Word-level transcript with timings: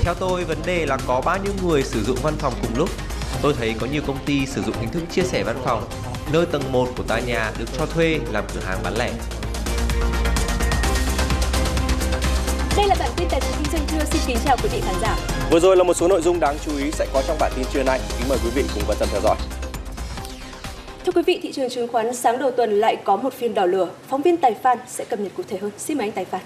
Theo 0.00 0.14
tôi, 0.14 0.44
vấn 0.44 0.58
đề 0.66 0.86
là 0.86 0.98
có 1.06 1.20
bao 1.20 1.38
nhiêu 1.44 1.52
người 1.62 1.82
sử 1.82 2.02
dụng 2.02 2.18
văn 2.22 2.34
phòng 2.38 2.52
cùng 2.62 2.78
lúc. 2.78 2.90
Tôi 3.42 3.54
thấy 3.58 3.74
có 3.80 3.86
nhiều 3.86 4.02
công 4.06 4.18
ty 4.26 4.46
sử 4.46 4.62
dụng 4.62 4.74
hình 4.80 4.90
thức 4.90 5.02
chia 5.12 5.22
sẻ 5.22 5.42
văn 5.42 5.56
phòng, 5.64 5.88
nơi 6.32 6.46
tầng 6.46 6.72
1 6.72 6.88
của 6.96 7.02
tòa 7.02 7.20
nhà 7.20 7.52
được 7.58 7.64
cho 7.78 7.86
thuê 7.86 8.18
làm 8.32 8.44
cửa 8.54 8.60
hàng 8.60 8.78
bán 8.84 8.94
lẻ. 8.98 9.10
Đây 12.76 12.86
là 12.88 12.94
bản 12.98 13.10
tin 13.16 13.28
tài 13.30 13.40
chính 13.40 13.50
kinh 13.62 13.72
doanh 13.72 13.86
trưa. 13.90 14.04
Xin 14.10 14.22
kính 14.26 14.36
chào 14.44 14.56
quý 14.62 14.68
vị 14.72 14.80
khán 14.86 14.94
giả. 15.02 15.18
Vừa 15.50 15.60
rồi 15.60 15.76
là 15.76 15.84
một 15.84 15.94
số 15.94 16.08
nội 16.08 16.22
dung 16.22 16.40
đáng 16.40 16.56
chú 16.64 16.76
ý 16.76 16.90
sẽ 16.90 17.06
có 17.12 17.22
trong 17.26 17.36
bản 17.40 17.52
tin 17.56 17.64
trưa 17.72 17.82
nay. 17.82 18.00
Kính 18.18 18.28
mời 18.28 18.38
quý 18.44 18.50
vị 18.54 18.64
cùng 18.74 18.82
quan 18.86 18.98
tâm 19.00 19.08
theo 19.12 19.20
dõi. 19.20 19.36
Thưa 21.04 21.12
quý 21.12 21.22
vị, 21.26 21.40
thị 21.42 21.52
trường 21.52 21.70
chứng 21.70 21.88
khoán 21.88 22.14
sáng 22.14 22.38
đầu 22.38 22.50
tuần 22.50 22.80
lại 22.80 22.96
có 23.04 23.16
một 23.16 23.34
phiên 23.34 23.54
đỏ 23.54 23.66
lửa. 23.66 23.88
Phóng 24.08 24.22
viên 24.22 24.36
Tài 24.36 24.54
Phan 24.62 24.78
sẽ 24.88 25.04
cập 25.04 25.20
nhật 25.20 25.32
cụ 25.36 25.42
thể 25.48 25.58
hơn. 25.58 25.70
Xin 25.78 25.98
mời 25.98 26.06
anh 26.06 26.12
Tài 26.12 26.24
Phan. 26.24 26.40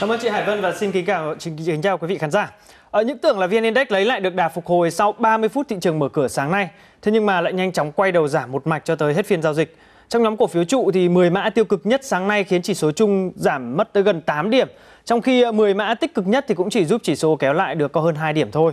Cảm 0.00 0.08
ơn 0.08 0.18
chị 0.22 0.28
Hải 0.28 0.44
Vân 0.44 0.60
và 0.60 0.72
xin 0.72 0.92
kính 0.92 1.06
chào, 1.06 1.34
kính 1.40 1.82
chào 1.82 1.98
quý 1.98 2.06
vị 2.06 2.18
khán 2.18 2.30
giả. 2.30 2.52
Ở 2.90 3.02
những 3.02 3.18
tưởng 3.18 3.38
là 3.38 3.46
VN 3.46 3.62
Index 3.62 3.88
lấy 3.90 4.04
lại 4.04 4.20
được 4.20 4.34
đà 4.34 4.48
phục 4.48 4.66
hồi 4.66 4.90
sau 4.90 5.12
30 5.12 5.48
phút 5.48 5.68
thị 5.68 5.76
trường 5.80 5.98
mở 5.98 6.08
cửa 6.08 6.28
sáng 6.28 6.52
nay, 6.52 6.68
thế 7.02 7.12
nhưng 7.12 7.26
mà 7.26 7.40
lại 7.40 7.52
nhanh 7.52 7.72
chóng 7.72 7.92
quay 7.92 8.12
đầu 8.12 8.28
giảm 8.28 8.52
một 8.52 8.66
mạch 8.66 8.84
cho 8.84 8.96
tới 8.96 9.14
hết 9.14 9.26
phiên 9.26 9.42
giao 9.42 9.54
dịch. 9.54 9.76
Trong 10.08 10.22
nhóm 10.22 10.36
cổ 10.36 10.46
phiếu 10.46 10.64
trụ 10.64 10.90
thì 10.94 11.08
10 11.08 11.30
mã 11.30 11.50
tiêu 11.50 11.64
cực 11.64 11.86
nhất 11.86 12.00
sáng 12.04 12.28
nay 12.28 12.44
khiến 12.44 12.62
chỉ 12.62 12.74
số 12.74 12.92
chung 12.92 13.32
giảm 13.36 13.76
mất 13.76 13.92
tới 13.92 14.02
gần 14.02 14.20
8 14.20 14.50
điểm, 14.50 14.68
trong 15.04 15.22
khi 15.22 15.42
ờ, 15.42 15.52
10 15.52 15.74
mã 15.74 15.94
tích 15.94 16.14
cực 16.14 16.26
nhất 16.26 16.44
thì 16.48 16.54
cũng 16.54 16.70
chỉ 16.70 16.84
giúp 16.84 17.00
chỉ 17.04 17.16
số 17.16 17.36
kéo 17.36 17.52
lại 17.52 17.74
được 17.74 17.92
có 17.92 18.00
hơn 18.00 18.14
2 18.14 18.32
điểm 18.32 18.50
thôi. 18.50 18.72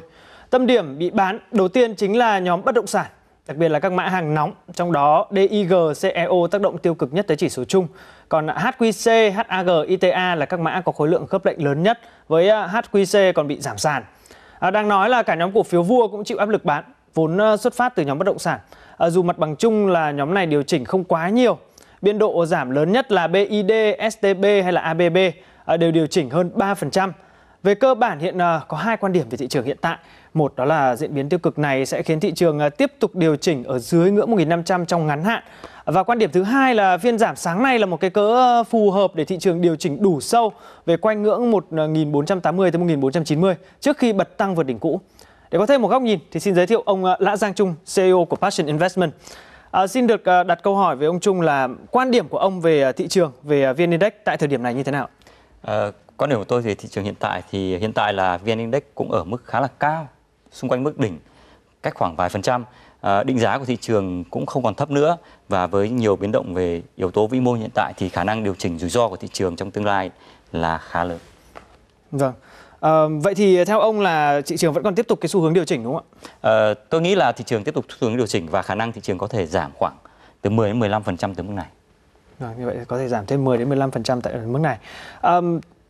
Tâm 0.49 0.67
điểm 0.67 0.97
bị 0.97 1.09
bán 1.09 1.39
đầu 1.51 1.67
tiên 1.67 1.95
chính 1.95 2.17
là 2.17 2.39
nhóm 2.39 2.61
bất 2.65 2.75
động 2.75 2.87
sản 2.87 3.05
đặc 3.49 3.57
biệt 3.57 3.69
là 3.69 3.79
các 3.79 3.91
mã 3.91 4.07
hàng 4.07 4.33
nóng, 4.33 4.53
trong 4.73 4.91
đó 4.91 5.27
DIG, 5.31 5.73
CEO 6.01 6.47
tác 6.51 6.61
động 6.61 6.77
tiêu 6.77 6.93
cực 6.93 7.13
nhất 7.13 7.27
tới 7.27 7.37
chỉ 7.37 7.49
số 7.49 7.63
chung. 7.63 7.87
Còn 8.29 8.47
HQC, 8.47 9.31
HAG, 9.31 9.67
ITA 9.87 10.35
là 10.35 10.45
các 10.45 10.59
mã 10.59 10.81
có 10.81 10.91
khối 10.91 11.07
lượng 11.07 11.27
khớp 11.27 11.45
lệnh 11.45 11.63
lớn 11.63 11.83
nhất, 11.83 11.99
với 12.27 12.49
à, 12.49 12.67
HQC 12.67 13.33
còn 13.33 13.47
bị 13.47 13.59
giảm 13.59 13.77
sàn. 13.77 14.03
À, 14.59 14.71
đang 14.71 14.87
nói 14.87 15.09
là 15.09 15.23
cả 15.23 15.35
nhóm 15.35 15.51
cổ 15.51 15.63
phiếu 15.63 15.83
vua 15.83 16.07
cũng 16.07 16.23
chịu 16.23 16.37
áp 16.37 16.49
lực 16.49 16.65
bán, 16.65 16.83
vốn 17.13 17.41
à, 17.41 17.57
xuất 17.57 17.73
phát 17.73 17.95
từ 17.95 18.03
nhóm 18.03 18.17
bất 18.17 18.25
động 18.25 18.39
sản. 18.39 18.59
À, 18.97 19.09
dù 19.09 19.23
mặt 19.23 19.37
bằng 19.37 19.55
chung 19.55 19.87
là 19.87 20.11
nhóm 20.11 20.33
này 20.33 20.45
điều 20.45 20.63
chỉnh 20.63 20.85
không 20.85 21.03
quá 21.03 21.29
nhiều, 21.29 21.57
biên 22.01 22.17
độ 22.17 22.45
giảm 22.45 22.69
lớn 22.69 22.91
nhất 22.91 23.11
là 23.11 23.27
BID, 23.27 23.71
STB 24.11 24.43
hay 24.43 24.71
là 24.73 24.81
ABB 24.81 25.17
à, 25.65 25.77
đều 25.77 25.91
điều 25.91 26.07
chỉnh 26.07 26.29
hơn 26.29 26.51
3%. 26.55 27.11
Về 27.63 27.75
cơ 27.75 27.95
bản 27.95 28.19
hiện 28.19 28.41
à, 28.41 28.61
có 28.67 28.77
hai 28.77 28.97
quan 28.97 29.13
điểm 29.13 29.29
về 29.29 29.37
thị 29.37 29.47
trường 29.47 29.65
hiện 29.65 29.77
tại. 29.81 29.97
Một 30.33 30.53
đó 30.55 30.65
là 30.65 30.95
diễn 30.95 31.13
biến 31.13 31.29
tiêu 31.29 31.39
cực 31.39 31.59
này 31.59 31.85
sẽ 31.85 32.01
khiến 32.01 32.19
thị 32.19 32.31
trường 32.31 32.59
à, 32.59 32.69
tiếp 32.69 32.91
tục 32.99 33.15
điều 33.15 33.35
chỉnh 33.35 33.63
ở 33.63 33.79
dưới 33.79 34.11
ngưỡng 34.11 34.35
1.500 34.35 34.85
trong 34.85 35.07
ngắn 35.07 35.23
hạn. 35.23 35.43
Và 35.85 36.03
quan 36.03 36.19
điểm 36.19 36.31
thứ 36.31 36.43
hai 36.43 36.75
là 36.75 36.97
phiên 36.97 37.17
giảm 37.17 37.35
sáng 37.35 37.63
nay 37.63 37.79
là 37.79 37.85
một 37.85 37.99
cái 37.99 38.09
cỡ 38.09 38.27
ờ, 38.35 38.63
phù 38.63 38.91
hợp 38.91 39.15
để 39.15 39.25
thị 39.25 39.37
trường 39.39 39.61
điều 39.61 39.75
chỉnh 39.75 40.01
đủ 40.01 40.21
sâu 40.21 40.51
về 40.85 40.97
quanh 40.97 41.23
ngưỡng 41.23 41.51
1480 41.51 42.67
ờ, 42.67 42.71
tới 42.71 42.79
1490 42.79 43.55
trước 43.79 43.97
khi 43.97 44.13
bật 44.13 44.37
tăng 44.37 44.55
vượt 44.55 44.63
đỉnh 44.63 44.79
cũ. 44.79 45.01
Để 45.51 45.59
có 45.59 45.65
thêm 45.65 45.81
một 45.81 45.87
góc 45.87 46.01
nhìn 46.01 46.19
thì 46.31 46.39
xin 46.39 46.55
giới 46.55 46.67
thiệu 46.67 46.83
ông 46.85 47.05
ờ, 47.05 47.17
Lã 47.19 47.35
Giang 47.37 47.53
Trung, 47.53 47.75
CEO 47.95 48.25
của 48.25 48.35
Passion 48.35 48.67
Investment. 48.67 49.11
À, 49.71 49.87
xin 49.87 50.07
được 50.07 50.23
đặt 50.25 50.63
câu 50.63 50.75
hỏi 50.75 50.95
với 50.95 51.07
ông 51.07 51.19
Trung 51.19 51.41
là 51.41 51.67
quan 51.91 52.11
điểm 52.11 52.27
của 52.27 52.37
ông 52.37 52.61
về 52.61 52.91
thị 52.91 53.07
trường, 53.07 53.31
về 53.43 53.73
VN 53.73 53.91
Index 53.91 54.13
tại 54.23 54.37
thời 54.37 54.47
điểm 54.47 54.63
này 54.63 54.73
như 54.73 54.83
thế 54.83 54.91
nào? 54.91 55.09
À, 55.61 55.91
Quan 56.19 56.29
điểm 56.29 56.39
của 56.39 56.45
tôi 56.45 56.61
về 56.61 56.75
thị 56.75 56.89
trường 56.89 57.03
hiện 57.03 57.15
tại 57.19 57.43
thì 57.51 57.77
hiện 57.77 57.93
tại 57.93 58.13
là 58.13 58.37
VN 58.37 58.57
Index 58.57 58.81
cũng 58.95 59.11
ở 59.11 59.23
mức 59.23 59.45
khá 59.45 59.59
là 59.59 59.67
cao, 59.79 60.07
xung 60.51 60.69
quanh 60.69 60.83
mức 60.83 60.97
đỉnh, 60.99 61.19
cách 61.83 61.93
khoảng 61.95 62.15
vài 62.15 62.29
phần 62.29 62.41
trăm. 62.41 62.65
À, 63.01 63.23
định 63.23 63.39
giá 63.39 63.57
của 63.57 63.65
thị 63.65 63.77
trường 63.81 64.23
cũng 64.23 64.45
không 64.45 64.63
còn 64.63 64.75
thấp 64.75 64.91
nữa 64.91 65.17
và 65.49 65.67
với 65.67 65.89
nhiều 65.89 66.15
biến 66.15 66.31
động 66.31 66.53
về 66.53 66.81
yếu 66.95 67.11
tố 67.11 67.27
vĩ 67.27 67.39
mô 67.39 67.53
hiện 67.53 67.69
tại 67.73 67.93
thì 67.97 68.09
khả 68.09 68.23
năng 68.23 68.43
điều 68.43 68.55
chỉnh 68.55 68.79
rủi 68.79 68.89
ro 68.89 69.07
của 69.07 69.15
thị 69.15 69.27
trường 69.31 69.55
trong 69.55 69.71
tương 69.71 69.85
lai 69.85 70.11
là 70.51 70.77
khá 70.77 71.03
lớn. 71.03 71.19
Vâng. 72.11 72.33
À, 72.79 72.91
vậy 73.21 73.35
thì 73.35 73.65
theo 73.65 73.79
ông 73.79 74.01
là 74.01 74.41
thị 74.45 74.57
trường 74.57 74.73
vẫn 74.73 74.83
còn 74.83 74.95
tiếp 74.95 75.07
tục 75.07 75.21
cái 75.21 75.29
xu 75.29 75.41
hướng 75.41 75.53
điều 75.53 75.65
chỉnh 75.65 75.83
đúng 75.83 75.93
không 75.93 76.05
ạ? 76.21 76.27
À, 76.41 76.73
tôi 76.89 77.01
nghĩ 77.01 77.15
là 77.15 77.31
thị 77.31 77.43
trường 77.47 77.63
tiếp 77.63 77.73
tục 77.73 77.85
xu 77.89 78.07
hướng 78.07 78.17
điều 78.17 78.27
chỉnh 78.27 78.47
và 78.49 78.61
khả 78.61 78.75
năng 78.75 78.91
thị 78.91 79.01
trường 79.01 79.17
có 79.17 79.27
thể 79.27 79.45
giảm 79.45 79.71
khoảng 79.77 79.97
từ 80.41 80.49
10 80.49 80.69
đến 80.69 80.79
15% 80.79 81.33
từ 81.35 81.43
mức 81.43 81.53
này. 81.53 81.67
Vâng, 82.39 82.59
như 82.59 82.65
vậy 82.65 82.77
có 82.87 82.97
thể 82.97 83.07
giảm 83.07 83.25
thêm 83.25 83.43
10 83.43 83.57
đến 83.57 83.69
15% 83.69 84.21
tại 84.21 84.33
mức 84.33 84.59
này. 84.59 84.77
À, 85.21 85.41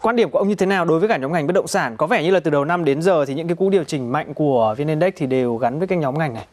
quan 0.01 0.15
điểm 0.15 0.29
của 0.29 0.37
ông 0.37 0.47
như 0.47 0.55
thế 0.55 0.65
nào 0.65 0.85
đối 0.85 0.99
với 0.99 1.09
cả 1.09 1.17
nhóm 1.17 1.31
ngành 1.31 1.47
bất 1.47 1.53
động 1.53 1.67
sản? 1.67 1.97
Có 1.97 2.07
vẻ 2.07 2.23
như 2.23 2.31
là 2.31 2.39
từ 2.39 2.51
đầu 2.51 2.65
năm 2.65 2.85
đến 2.85 3.01
giờ 3.01 3.25
thì 3.25 3.33
những 3.33 3.47
cái 3.47 3.55
cú 3.55 3.69
điều 3.69 3.83
chỉnh 3.83 4.11
mạnh 4.11 4.33
của 4.33 4.75
VN 4.77 4.87
Index 4.87 5.13
thì 5.15 5.25
đều 5.25 5.55
gắn 5.55 5.79
với 5.79 5.87
cái 5.87 5.97
nhóm 5.97 6.19
ngành 6.19 6.33
này. 6.33 6.45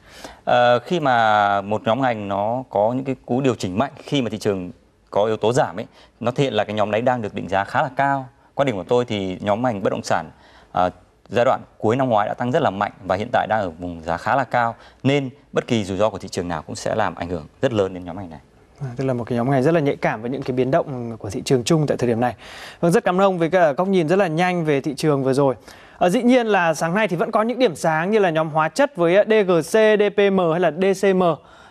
À, 0.44 0.78
khi 0.78 1.00
mà 1.00 1.60
một 1.60 1.82
nhóm 1.84 2.00
ngành 2.00 2.28
nó 2.28 2.64
có 2.70 2.92
những 2.92 3.04
cái 3.04 3.16
cú 3.26 3.40
điều 3.40 3.54
chỉnh 3.54 3.78
mạnh 3.78 3.92
khi 3.96 4.22
mà 4.22 4.30
thị 4.30 4.38
trường 4.38 4.70
có 5.10 5.24
yếu 5.24 5.36
tố 5.36 5.52
giảm 5.52 5.78
ấy, 5.78 5.86
nó 6.20 6.30
thể 6.30 6.44
hiện 6.44 6.52
là 6.52 6.64
cái 6.64 6.74
nhóm 6.74 6.90
đấy 6.90 7.00
đang 7.00 7.22
được 7.22 7.34
định 7.34 7.48
giá 7.48 7.64
khá 7.64 7.82
là 7.82 7.90
cao. 7.96 8.28
Quan 8.54 8.66
điểm 8.66 8.76
của 8.76 8.84
tôi 8.88 9.04
thì 9.04 9.38
nhóm 9.40 9.62
ngành 9.62 9.82
bất 9.82 9.90
động 9.90 10.02
sản 10.02 10.30
à, 10.72 10.90
giai 11.28 11.44
đoạn 11.44 11.60
cuối 11.78 11.96
năm 11.96 12.08
ngoái 12.08 12.28
đã 12.28 12.34
tăng 12.34 12.52
rất 12.52 12.62
là 12.62 12.70
mạnh 12.70 12.92
và 13.04 13.16
hiện 13.16 13.28
tại 13.32 13.46
đang 13.46 13.60
ở 13.60 13.70
vùng 13.70 14.02
giá 14.02 14.16
khá 14.16 14.36
là 14.36 14.44
cao 14.44 14.74
nên 15.02 15.30
bất 15.52 15.66
kỳ 15.66 15.84
rủi 15.84 15.96
ro 15.98 16.10
của 16.10 16.18
thị 16.18 16.28
trường 16.28 16.48
nào 16.48 16.62
cũng 16.62 16.76
sẽ 16.76 16.94
làm 16.94 17.14
ảnh 17.14 17.28
hưởng 17.28 17.46
rất 17.62 17.72
lớn 17.72 17.94
đến 17.94 18.04
nhóm 18.04 18.16
ngành 18.16 18.30
này. 18.30 18.40
À, 18.80 18.86
tức 18.96 19.04
là 19.04 19.14
một 19.14 19.24
cái 19.24 19.36
nhóm 19.36 19.50
ngành 19.50 19.62
rất 19.62 19.74
là 19.74 19.80
nhạy 19.80 19.96
cảm 19.96 20.22
với 20.22 20.30
những 20.30 20.42
cái 20.42 20.56
biến 20.56 20.70
động 20.70 21.16
của 21.18 21.30
thị 21.30 21.42
trường 21.44 21.64
chung 21.64 21.86
tại 21.86 21.96
thời 21.96 22.08
điểm 22.08 22.20
này. 22.20 22.34
Vâng, 22.80 22.92
rất 22.92 23.04
cảm 23.04 23.14
ơn 23.14 23.20
ông 23.20 23.38
với 23.38 23.50
cả 23.50 23.72
góc 23.72 23.88
nhìn 23.88 24.08
rất 24.08 24.16
là 24.16 24.26
nhanh 24.26 24.64
về 24.64 24.80
thị 24.80 24.94
trường 24.94 25.24
vừa 25.24 25.32
rồi. 25.32 25.54
À, 25.98 26.08
dĩ 26.08 26.22
nhiên 26.22 26.46
là 26.46 26.74
sáng 26.74 26.94
nay 26.94 27.08
thì 27.08 27.16
vẫn 27.16 27.30
có 27.30 27.42
những 27.42 27.58
điểm 27.58 27.76
sáng 27.76 28.10
như 28.10 28.18
là 28.18 28.30
nhóm 28.30 28.50
hóa 28.50 28.68
chất 28.68 28.96
với 28.96 29.16
à, 29.16 29.24
DGC, 29.24 29.78
DPM 29.98 30.40
hay 30.52 30.60
là 30.60 30.70
DCM. 30.70 31.22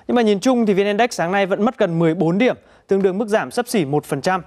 Nhưng 0.08 0.16
mà 0.16 0.22
nhìn 0.22 0.40
chung 0.40 0.66
thì 0.66 0.74
VN 0.74 0.86
Index 0.86 1.10
sáng 1.12 1.32
nay 1.32 1.46
vẫn 1.46 1.66
mất 1.66 1.78
gần 1.78 2.00
14 2.00 2.38
điểm, 2.38 2.56
tương 2.88 3.02
đương 3.02 3.18
mức 3.18 3.28
giảm 3.28 3.52
sấp 3.52 3.68
xỉ 3.68 3.86
1%. 3.86 4.42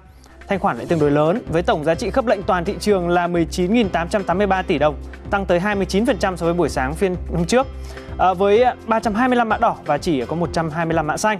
Thanh 0.48 0.58
khoản 0.58 0.76
lại 0.76 0.86
tương 0.86 0.98
đối 0.98 1.10
lớn 1.10 1.42
với 1.48 1.62
tổng 1.62 1.84
giá 1.84 1.94
trị 1.94 2.10
khớp 2.10 2.26
lệnh 2.26 2.42
toàn 2.42 2.64
thị 2.64 2.74
trường 2.80 3.08
là 3.08 3.28
19.883 3.28 4.62
tỷ 4.62 4.78
đồng, 4.78 4.94
tăng 5.30 5.46
tới 5.46 5.60
29% 5.60 6.36
so 6.36 6.46
với 6.46 6.54
buổi 6.54 6.68
sáng 6.68 6.94
phiên 6.94 7.16
hôm 7.34 7.44
trước. 7.44 7.66
À, 8.18 8.34
với 8.34 8.62
à, 8.62 8.74
325 8.86 9.48
mã 9.48 9.56
đỏ 9.56 9.76
và 9.86 9.98
chỉ 9.98 10.24
có 10.24 10.36
125 10.36 11.06
mã 11.06 11.16
xanh. 11.16 11.38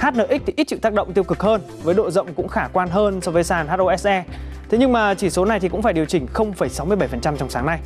HNX 0.00 0.42
thì 0.46 0.52
ít 0.56 0.64
chịu 0.64 0.78
tác 0.82 0.92
động 0.92 1.12
tiêu 1.12 1.24
cực 1.24 1.40
hơn 1.40 1.60
với 1.82 1.94
độ 1.94 2.10
rộng 2.10 2.34
cũng 2.34 2.48
khả 2.48 2.68
quan 2.72 2.88
hơn 2.88 3.20
so 3.20 3.32
với 3.32 3.44
sàn 3.44 3.68
HOSE. 3.68 4.24
Thế 4.68 4.78
nhưng 4.78 4.92
mà 4.92 5.14
chỉ 5.14 5.30
số 5.30 5.44
này 5.44 5.60
thì 5.60 5.68
cũng 5.68 5.82
phải 5.82 5.92
điều 5.92 6.04
chỉnh 6.04 6.26
0,67% 6.34 7.36
trong 7.36 7.50
sáng 7.50 7.66
nay. 7.66 7.78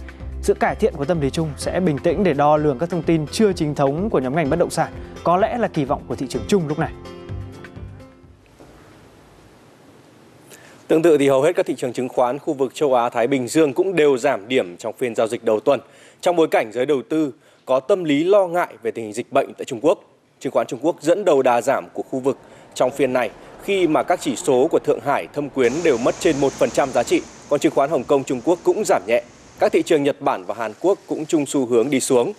Sự 0.43 0.55
cải 0.55 0.75
thiện 0.75 0.95
của 0.97 1.05
tâm 1.05 1.21
lý 1.21 1.31
chung 1.31 1.51
sẽ 1.57 1.81
bình 1.81 1.99
tĩnh 1.99 2.25
để 2.25 2.35
đo 2.35 2.57
lường 2.57 2.79
các 2.79 2.91
thông 2.91 3.03
tin 3.03 3.27
chưa 3.27 3.53
chính 3.53 3.75
thống 3.75 4.11
của 4.11 4.19
nhóm 4.19 4.37
ngành 4.37 4.51
bất 4.51 4.59
động 4.59 4.71
sản, 4.71 4.93
có 5.25 5.37
lẽ 5.37 5.59
là 5.59 5.69
kỳ 5.69 5.85
vọng 5.85 6.03
của 6.07 6.15
thị 6.15 6.27
trường 6.29 6.43
chung 6.49 6.69
lúc 6.69 6.79
này. 6.79 6.93
Tương 10.89 11.03
tự 11.03 11.19
thì 11.19 11.29
hầu 11.29 11.43
hết 11.43 11.57
các 11.57 11.67
thị 11.67 11.75
trường 11.75 11.93
chứng 11.93 12.09
khoán 12.09 12.39
khu 12.39 12.55
vực 12.55 12.75
châu 12.75 12.95
Á 12.95 13.09
Thái 13.09 13.27
Bình 13.27 13.49
Dương 13.49 13.73
cũng 13.73 13.97
đều 13.97 14.19
giảm 14.19 14.49
điểm 14.49 14.77
trong 14.77 14.93
phiên 14.93 15.15
giao 15.15 15.29
dịch 15.29 15.45
đầu 15.45 15.61
tuần 15.61 15.81
trong 16.21 16.37
bối 16.37 16.49
cảnh 16.49 16.73
giới 16.73 16.87
đầu 16.87 17.03
tư 17.09 17.33
có 17.65 17.81
tâm 17.81 18.05
lý 18.05 18.25
lo 18.25 18.47
ngại 18.47 18.75
về 18.83 18.91
tình 18.91 19.05
hình 19.05 19.15
dịch 19.15 19.33
bệnh 19.33 19.55
tại 19.55 19.65
Trung 19.65 19.81
Quốc 19.83 20.16
chứng 20.41 20.53
khoán 20.53 20.67
Trung 20.67 20.81
Quốc 20.83 20.97
dẫn 21.03 21.25
đầu 21.25 21.43
đà 21.43 21.61
giảm 21.61 21.87
của 21.93 22.03
khu 22.03 22.19
vực 22.19 22.39
trong 22.75 22.91
phiên 22.91 23.13
này 23.13 23.31
khi 23.67 23.87
mà 23.87 24.03
các 24.03 24.21
chỉ 24.23 24.37
số 24.37 24.69
của 24.71 24.79
Thượng 24.79 25.01
Hải, 25.01 25.27
Thâm 25.35 25.49
Quyến 25.51 25.73
đều 25.85 25.99
mất 25.99 26.15
trên 26.21 26.37
1% 26.41 26.89
giá 26.89 27.03
trị, 27.03 27.23
còn 27.49 27.61
chứng 27.61 27.73
khoán 27.75 27.91
Hồng 27.91 28.05
Kông 28.05 28.25
Trung 28.25 28.41
Quốc 28.45 28.59
cũng 28.65 28.83
giảm 28.87 29.03
nhẹ. 29.07 29.23
Các 29.59 29.73
thị 29.73 29.83
trường 29.83 30.03
Nhật 30.03 30.21
Bản 30.21 30.45
và 30.45 30.55
Hàn 30.55 30.73
Quốc 30.81 30.99
cũng 31.07 31.27
chung 31.27 31.47
xu 31.47 31.67
hướng 31.67 31.91
đi 31.91 32.01
xuống. 32.01 32.33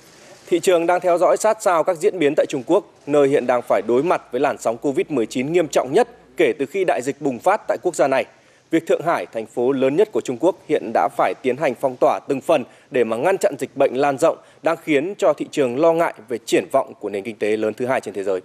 Thị 0.47 0.59
trường 0.59 0.85
đang 0.85 1.00
theo 1.00 1.18
dõi 1.18 1.38
sát 1.38 1.58
sao 1.62 1.84
các 1.84 1.97
diễn 1.97 2.19
biến 2.19 2.34
tại 2.38 2.46
Trung 2.50 2.63
Quốc, 2.66 2.85
nơi 3.06 3.28
hiện 3.28 3.47
đang 3.47 3.62
phải 3.62 3.81
đối 3.88 4.03
mặt 4.03 4.22
với 4.31 4.41
làn 4.41 4.58
sóng 4.58 4.78
Covid-19 4.81 5.52
nghiêm 5.52 5.68
trọng 5.68 5.94
nhất 5.94 6.08
kể 6.38 6.53
từ 6.59 6.66
khi 6.66 6.84
đại 6.84 7.02
dịch 7.02 7.22
bùng 7.22 7.40
phát 7.40 7.62
tại 7.68 7.78
quốc 7.84 7.96
gia 7.96 8.08
này. 8.08 8.25
Việc 8.72 8.88
Thượng 8.88 9.01
Hải, 9.05 9.25
thành 9.25 9.45
phố 9.45 9.72
lớn 9.72 9.95
nhất 9.95 10.09
của 10.11 10.22
Trung 10.22 10.38
Quốc, 10.39 10.55
hiện 10.69 10.91
đã 10.94 11.09
phải 11.17 11.33
tiến 11.41 11.57
hành 11.57 11.73
phong 11.81 11.95
tỏa 12.00 12.19
từng 12.28 12.41
phần 12.41 12.63
để 12.91 13.03
mà 13.03 13.17
ngăn 13.17 13.38
chặn 13.38 13.55
dịch 13.59 13.78
bệnh 13.78 13.94
lan 13.94 14.17
rộng, 14.17 14.38
đang 14.63 14.78
khiến 14.78 15.13
cho 15.17 15.33
thị 15.33 15.47
trường 15.51 15.79
lo 15.79 15.94
ngại 15.94 16.13
về 16.28 16.38
triển 16.45 16.66
vọng 16.72 16.94
của 17.00 17.09
nền 17.09 17.23
kinh 17.23 17.35
tế 17.35 17.57
lớn 17.57 17.73
thứ 17.73 17.85
hai 17.85 18.01
trên 18.01 18.13
thế 18.13 18.23
giới. 18.23 18.41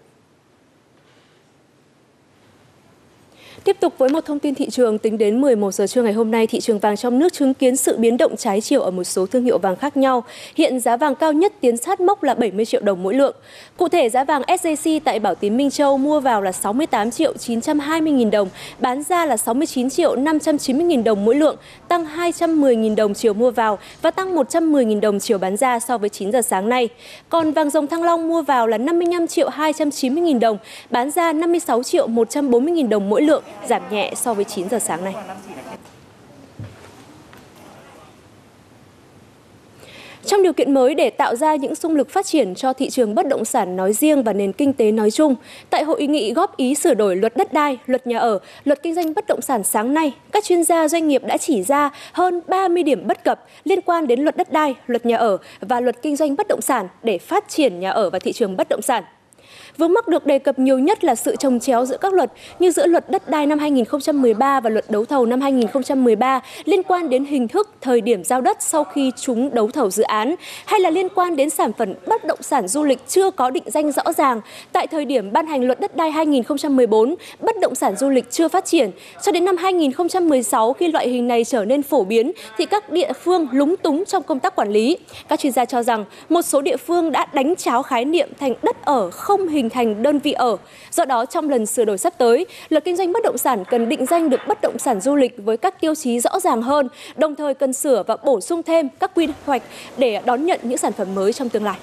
Tiếp 3.64 3.76
tục 3.80 3.94
với 3.98 4.08
một 4.08 4.20
thông 4.24 4.38
tin 4.38 4.54
thị 4.54 4.70
trường, 4.70 4.98
tính 4.98 5.18
đến 5.18 5.40
11 5.40 5.74
giờ 5.74 5.86
trưa 5.86 6.02
ngày 6.02 6.12
hôm 6.12 6.30
nay, 6.30 6.46
thị 6.46 6.60
trường 6.60 6.78
vàng 6.78 6.96
trong 6.96 7.18
nước 7.18 7.32
chứng 7.32 7.54
kiến 7.54 7.76
sự 7.76 7.96
biến 7.96 8.16
động 8.16 8.36
trái 8.36 8.60
chiều 8.60 8.80
ở 8.80 8.90
một 8.90 9.04
số 9.04 9.26
thương 9.26 9.44
hiệu 9.44 9.58
vàng 9.58 9.76
khác 9.76 9.96
nhau. 9.96 10.25
Hiện 10.56 10.81
giá 10.81 10.96
vàng 10.96 11.14
cao 11.14 11.32
nhất 11.32 11.52
tiến 11.60 11.76
sát 11.76 12.00
mốc 12.00 12.22
là 12.22 12.34
70 12.34 12.64
triệu 12.64 12.81
đồng 12.81 13.02
mỗi 13.02 13.14
lượng. 13.14 13.37
Cụ 13.76 13.88
thể, 13.88 14.08
giá 14.08 14.25
vàng 14.25 14.42
SJC 14.42 15.00
tại 15.04 15.19
Bảo 15.19 15.34
Tín 15.34 15.56
Minh 15.56 15.70
Châu 15.70 15.98
mua 15.98 16.20
vào 16.20 16.42
là 16.42 16.52
68 16.52 17.10
triệu 17.10 17.32
920 17.37 18.12
nghìn 18.12 18.31
đồng, 18.31 18.48
bán 18.78 19.02
ra 19.02 19.26
là 19.26 19.37
69 19.37 19.90
triệu 19.90 20.16
590 20.16 20.87
nghìn 20.87 21.04
đồng 21.04 21.25
mỗi 21.25 21.34
lượng, 21.34 21.56
tăng 21.88 22.04
210 22.04 22.76
nghìn 22.76 22.94
đồng 22.94 23.14
chiều 23.14 23.34
mua 23.34 23.50
vào 23.50 23.78
và 24.02 24.10
tăng 24.10 24.34
110 24.34 24.84
nghìn 24.84 25.00
đồng 25.00 25.20
chiều 25.20 25.38
bán 25.38 25.56
ra 25.56 25.81
so 25.81 25.98
với 25.98 26.08
9 26.08 26.32
giờ 26.32 26.42
sáng 26.42 26.69
nay. 26.69 26.88
Còn 27.28 27.52
vàng 27.52 27.70
dòng 27.70 27.87
Thăng 27.87 28.02
Long 28.02 28.28
mua 28.28 28.42
vào 28.42 28.66
là 28.66 28.78
55 28.78 29.26
triệu 29.26 29.48
290 29.48 30.22
nghìn 30.22 30.40
đồng, 30.40 30.58
bán 30.90 31.10
ra 31.10 31.32
56 31.32 31.82
triệu 31.82 32.06
140 32.06 32.72
nghìn 32.72 32.88
đồng 32.88 33.08
mỗi 33.08 33.22
lượng, 33.22 33.42
giảm 33.69 33.82
nhẹ 33.90 34.12
so 34.16 34.34
với 34.34 34.44
9 34.44 34.69
giờ 34.69 34.78
sáng 34.78 35.04
nay. 35.04 35.14
Trong 40.25 40.43
điều 40.43 40.52
kiện 40.52 40.75
mới 40.75 40.94
để 40.94 41.10
tạo 41.10 41.37
ra 41.37 41.54
những 41.54 41.75
xung 41.75 41.96
lực 41.96 42.10
phát 42.10 42.26
triển 42.26 42.54
cho 42.54 42.72
thị 42.72 42.90
trường 42.90 43.14
bất 43.14 43.26
động 43.26 43.44
sản 43.44 43.76
nói 43.76 43.93
riêng 43.93 44.22
và 44.22 44.32
nền 44.32 44.52
kinh 44.52 44.72
tế 44.72 44.93
nói 44.93 45.10
chung, 45.10 45.34
tại 45.70 45.84
hội 45.84 46.06
nghị 46.06 46.32
góp 46.32 46.56
ý 46.56 46.75
sửa 46.75 46.94
đổi 46.94 47.16
luật 47.16 47.37
đất 47.37 47.52
đai, 47.52 47.78
luật 47.87 48.06
nhà 48.06 48.19
ở, 48.19 48.38
luật 48.64 48.82
kinh 48.82 48.94
doanh 48.94 49.14
bất 49.14 49.26
động 49.26 49.40
sản 49.40 49.64
sáng 49.64 49.94
nay, 49.94 50.12
các 50.32 50.44
chuyên 50.44 50.64
gia 50.64 50.88
doanh 50.88 51.08
nghiệp 51.08 51.22
đã 51.25 51.37
chỉ 51.37 51.62
ra 51.62 51.90
hơn 52.12 52.40
30 52.49 52.82
điểm 52.82 53.06
bất 53.06 53.25
cập 53.25 53.46
liên 53.64 53.81
quan 53.81 54.06
đến 54.06 54.20
luật 54.20 54.37
đất 54.37 54.52
đai, 54.52 54.75
luật 54.87 55.06
nhà 55.06 55.16
ở 55.16 55.37
và 55.60 55.81
luật 55.81 56.02
kinh 56.02 56.16
doanh 56.16 56.37
bất 56.37 56.49
động 56.49 56.60
sản 56.60 56.88
để 57.02 57.19
phát 57.19 57.49
triển 57.49 57.81
nhà 57.81 57.90
ở 57.90 58.10
và 58.10 58.19
thị 58.19 58.32
trường 58.32 58.56
bất 58.56 58.69
động 58.69 58.82
sản. 58.82 59.04
Vướng 59.78 59.93
mắc 59.93 60.08
được 60.08 60.26
đề 60.26 60.38
cập 60.38 60.58
nhiều 60.58 60.78
nhất 60.78 61.04
là 61.04 61.14
sự 61.14 61.37
trồng 61.37 61.60
chéo 61.60 61.87
giữa 61.87 61.96
các 61.96 62.12
luật 62.12 62.32
như 62.58 62.70
giữa 62.70 62.87
luật 62.87 63.10
đất 63.10 63.31
đai 63.31 63.46
năm 63.46 63.58
2013 63.58 64.60
và 64.60 64.70
luật 64.70 64.90
đấu 64.90 65.04
thầu 65.04 65.26
năm 65.26 65.40
2013 65.40 66.40
liên 66.64 66.82
quan 66.82 67.10
đến 67.10 67.25
hình 67.25 67.49
thức 67.49 67.70
thời 67.81 68.00
điểm 68.00 68.25
giao 68.25 68.40
đất 68.40 68.56
sau 68.60 68.84
khi 68.84 69.12
chúng 69.20 69.54
đấu 69.54 69.70
thầu 69.70 69.90
dự 69.90 70.02
án 70.02 70.34
hay 70.64 70.81
là 70.81 70.90
liên 70.90 71.08
quan 71.14 71.37
đến 71.37 71.50
sản 71.50 71.72
phẩm 71.72 71.94
bất 72.06 72.25
động 72.25 72.43
sản 72.43 72.69
du 72.69 72.84
lịch 72.84 72.99
chưa 73.08 73.31
có 73.31 73.50
định 73.50 73.64
danh 73.66 73.93
rõ 73.93 74.12
ràng. 74.12 74.40
Tại 74.72 74.87
thời 74.87 75.04
điểm 75.04 75.32
ban 75.32 75.46
hành 75.46 75.64
luật 75.64 75.81
đất 75.81 75.96
đai 75.96 76.10
2014, 76.10 77.14
bất 77.40 77.60
động 77.60 77.75
sản 77.75 77.96
du 77.96 78.08
lịch 78.08 78.31
chưa 78.31 78.49
phát 78.49 78.64
triển. 78.64 78.90
Cho 79.22 79.32
đến 79.32 79.44
năm 79.44 79.56
2016 79.56 80.72
khi 80.72 80.93
loại 80.93 81.08
hình 81.08 81.28
này 81.28 81.44
trở 81.44 81.64
nên 81.64 81.82
phổ 81.82 82.04
biến 82.04 82.32
thì 82.56 82.66
các 82.66 82.90
địa 82.90 83.12
phương 83.12 83.46
lúng 83.52 83.76
túng 83.76 84.04
trong 84.04 84.22
công 84.22 84.40
tác 84.40 84.56
quản 84.56 84.70
lý. 84.70 84.99
Các 85.28 85.40
chuyên 85.40 85.52
gia 85.52 85.64
cho 85.64 85.82
rằng 85.82 86.04
một 86.28 86.43
số 86.43 86.60
địa 86.60 86.76
phương 86.76 87.12
đã 87.12 87.26
đánh 87.32 87.56
cháo 87.56 87.82
khái 87.82 88.04
niệm 88.04 88.28
thành 88.40 88.54
đất 88.62 88.84
ở 88.84 89.10
không 89.10 89.41
hình 89.48 89.62
hình 89.62 89.70
thành 89.70 90.02
đơn 90.02 90.18
vị 90.18 90.32
ở. 90.32 90.56
Do 90.90 91.04
đó, 91.04 91.26
trong 91.26 91.50
lần 91.50 91.66
sửa 91.66 91.84
đổi 91.84 91.98
sắp 91.98 92.14
tới, 92.18 92.46
luật 92.68 92.84
kinh 92.84 92.96
doanh 92.96 93.12
bất 93.12 93.22
động 93.24 93.38
sản 93.38 93.64
cần 93.70 93.88
định 93.88 94.06
danh 94.06 94.30
được 94.30 94.40
bất 94.48 94.58
động 94.62 94.78
sản 94.78 95.00
du 95.00 95.16
lịch 95.16 95.34
với 95.44 95.56
các 95.56 95.80
tiêu 95.80 95.94
chí 95.94 96.20
rõ 96.20 96.40
ràng 96.40 96.62
hơn, 96.62 96.88
đồng 97.16 97.34
thời 97.34 97.54
cần 97.54 97.72
sửa 97.72 98.02
và 98.06 98.16
bổ 98.16 98.40
sung 98.40 98.62
thêm 98.62 98.88
các 99.00 99.10
quy 99.14 99.28
hoạch 99.46 99.62
để 99.98 100.20
đón 100.24 100.46
nhận 100.46 100.60
những 100.62 100.78
sản 100.78 100.92
phẩm 100.92 101.14
mới 101.14 101.32
trong 101.32 101.48
tương 101.48 101.64
lai. 101.64 101.78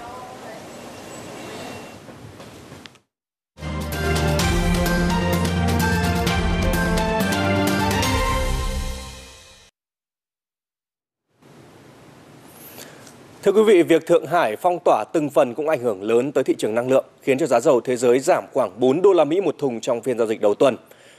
Thưa 13.43 13.51
quý 13.51 13.63
vị, 13.63 13.83
việc 13.83 14.05
Thượng 14.05 14.25
Hải 14.25 14.55
phong 14.55 14.79
tỏa 14.85 15.03
từng 15.13 15.29
phần 15.29 15.53
cũng 15.53 15.69
ảnh 15.69 15.79
hưởng 15.79 16.03
lớn 16.03 16.31
tới 16.31 16.43
thị 16.43 16.55
trường 16.57 16.75
năng 16.75 16.89
lượng, 16.89 17.05
khiến 17.21 17.37
cho 17.37 17.45
giá 17.45 17.59
dầu 17.59 17.81
thế 17.81 17.95
giới 17.95 18.19
giảm 18.19 18.43
khoảng 18.53 18.79
4 18.79 19.01
đô 19.01 19.13
la 19.13 19.23
Mỹ 19.23 19.41
một 19.41 19.55
thùng 19.57 19.79
trong 19.79 20.01
phiên 20.01 20.17
giao 20.17 20.27
dịch 20.27 20.41
đầu 20.41 20.53
tuần. 20.53 20.75